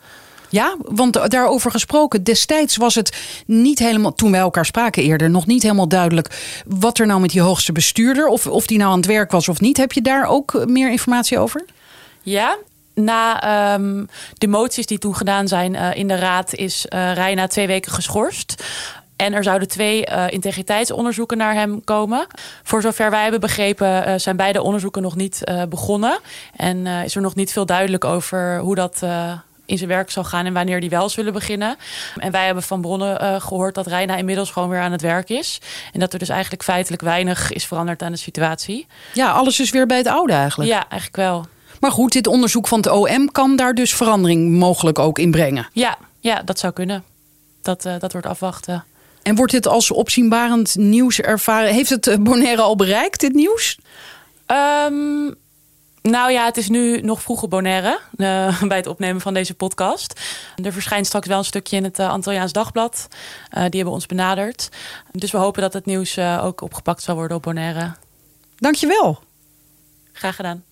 Ja, 0.51 0.77
want 0.79 1.31
daarover 1.31 1.71
gesproken, 1.71 2.25
destijds 2.25 2.77
was 2.77 2.95
het 2.95 3.17
niet 3.47 3.79
helemaal, 3.79 4.15
toen 4.15 4.31
wij 4.31 4.41
elkaar 4.41 4.67
spraken 4.67 5.03
eerder, 5.03 5.31
nog 5.31 5.47
niet 5.47 5.63
helemaal 5.63 5.89
duidelijk 5.89 6.63
wat 6.67 6.99
er 6.99 7.07
nou 7.07 7.21
met 7.21 7.31
die 7.31 7.41
hoogste 7.41 7.73
bestuurder, 7.73 8.27
of, 8.27 8.47
of 8.47 8.67
die 8.67 8.79
nou 8.79 8.91
aan 8.91 8.97
het 8.97 9.07
werk 9.07 9.31
was 9.31 9.49
of 9.49 9.61
niet. 9.61 9.77
Heb 9.77 9.93
je 9.93 10.03
daar 10.03 10.27
ook 10.27 10.65
meer 10.67 10.91
informatie 10.91 11.39
over? 11.39 11.65
Ja, 12.23 12.57
na 12.95 13.43
ehm, 13.43 14.05
de 14.39 14.47
moties 14.49 14.87
die 14.87 14.99
toen 14.99 15.17
gedaan 15.17 15.49
zijn 15.49 15.75
eh, 15.75 15.97
in 15.97 16.09
de 16.09 16.17
raad 16.17 16.55
is 16.55 16.87
eh 16.87 17.13
Reina 17.15 17.47
twee 17.47 17.67
weken 17.67 17.93
geschorst. 17.93 18.65
En 19.17 19.33
er 19.33 19.43
zouden 19.43 19.69
twee 19.69 20.07
eh, 20.07 20.25
integriteitsonderzoeken 20.29 21.37
naar 21.37 21.55
hem 21.55 21.85
komen. 21.85 22.27
Voor 22.63 22.83
zover 22.83 23.11
wij 23.11 23.23
hebben 23.23 23.41
begrepen 23.41 24.05
eh, 24.05 24.15
zijn 24.17 24.37
beide 24.37 24.63
onderzoeken 24.63 25.03
nog 25.03 25.17
niet 25.17 25.45
eh, 25.45 25.63
begonnen. 25.69 26.19
En 26.57 26.87
eh, 26.87 27.05
is 27.05 27.15
er 27.15 27.23
nog 27.23 27.35
niet 27.35 27.53
veel 27.53 27.67
duidelijk 27.67 28.05
over 28.05 28.59
hoe 28.59 28.75
dat 28.75 28.99
eh, 29.03 29.33
in 29.71 29.79
zijn 29.79 29.89
werk 29.89 30.11
zal 30.11 30.25
gaan 30.25 30.47
en 30.47 30.53
wanneer 30.53 30.81
die 30.81 30.91
wel 30.91 31.09
zullen 31.09 31.33
beginnen. 31.33 31.77
En 32.17 32.31
wij 32.31 32.45
hebben 32.45 32.63
van 32.63 32.81
bronnen 32.81 33.21
eh, 33.21 33.41
gehoord 33.41 33.75
dat 33.75 33.87
Reina 33.87 34.17
inmiddels 34.17 34.51
gewoon 34.51 34.69
weer 34.69 34.81
aan 34.81 34.93
het 34.93 35.01
werk 35.01 35.29
is. 35.29 35.61
En 35.93 36.01
dat 36.01 36.13
er 36.13 36.19
dus 36.19 36.29
eigenlijk 36.29 36.63
feitelijk 36.63 37.03
weinig 37.03 37.53
is 37.53 37.67
veranderd 37.67 38.03
aan 38.03 38.13
de 38.13 38.19
situatie. 38.19 38.87
Ja, 39.13 39.31
alles 39.31 39.61
is 39.61 39.71
weer 39.71 39.87
bij 39.87 39.97
het 39.97 40.07
oude 40.07 40.33
eigenlijk. 40.33 40.71
Ja, 40.71 40.89
eigenlijk 40.89 41.17
wel. 41.17 41.47
Maar 41.81 41.91
goed, 41.91 42.13
dit 42.13 42.27
onderzoek 42.27 42.69
van 42.69 42.79
het 42.79 42.91
OM 42.91 43.33
kan 43.33 43.57
daar 43.57 43.75
dus 43.75 43.95
verandering 43.95 44.51
mogelijk 44.59 44.99
ook 44.99 45.19
in 45.19 45.31
brengen. 45.31 45.69
Ja, 45.73 45.99
ja 46.21 46.43
dat 46.43 46.59
zou 46.59 46.73
kunnen. 46.73 47.05
Dat, 47.63 47.85
eh, 47.85 47.95
dat 47.99 48.13
wordt 48.13 48.27
afwachten. 48.27 48.85
En 49.23 49.35
wordt 49.35 49.53
dit 49.53 49.67
als 49.67 49.91
opzienbarend 49.91 50.77
nieuws 50.77 51.21
ervaren? 51.21 51.73
Heeft 51.73 51.91
het 51.91 52.07
eh, 52.07 52.17
Bonaire 52.19 52.63
al 52.63 52.77
bereikt, 52.77 53.21
dit 53.21 53.33
nieuws? 53.33 53.79
Ehm, 54.47 55.31
nou 56.03 56.33
ja, 56.33 56.45
het 56.45 56.57
is 56.57 56.69
nu 56.69 57.01
nog 57.01 57.23
vroeg 57.23 57.43
op 57.43 57.51
Bonaire 57.51 58.01
eh, 58.17 58.63
bij 58.71 58.77
het 58.77 58.87
opnemen 58.87 59.21
van 59.21 59.35
deze 59.35 59.55
podcast. 59.55 60.21
Er 60.65 60.73
verschijnt 60.73 61.07
straks 61.07 61.27
wel 61.27 61.39
een 61.39 61.45
stukje 61.45 61.77
in 61.77 61.85
het 61.85 61.99
uh, 61.99 62.09
Antilliaans 62.09 62.53
Dagblad. 62.53 63.09
Eh, 63.51 63.61
die 63.61 63.75
hebben 63.75 63.93
ons 63.93 64.07
benaderd. 64.07 64.69
Dus 65.13 65.31
we 65.31 65.39
hopen 65.39 65.63
dat 65.63 65.73
het 65.73 65.87
nieuws 65.87 66.19
ook 66.19 66.61
opgepakt 66.61 67.03
zal 67.03 67.15
worden 67.15 67.37
op 67.37 67.43
Bonaire. 67.43 67.95
Dankjewel. 68.57 69.19
Graag 70.13 70.37
gedaan. 70.37 70.65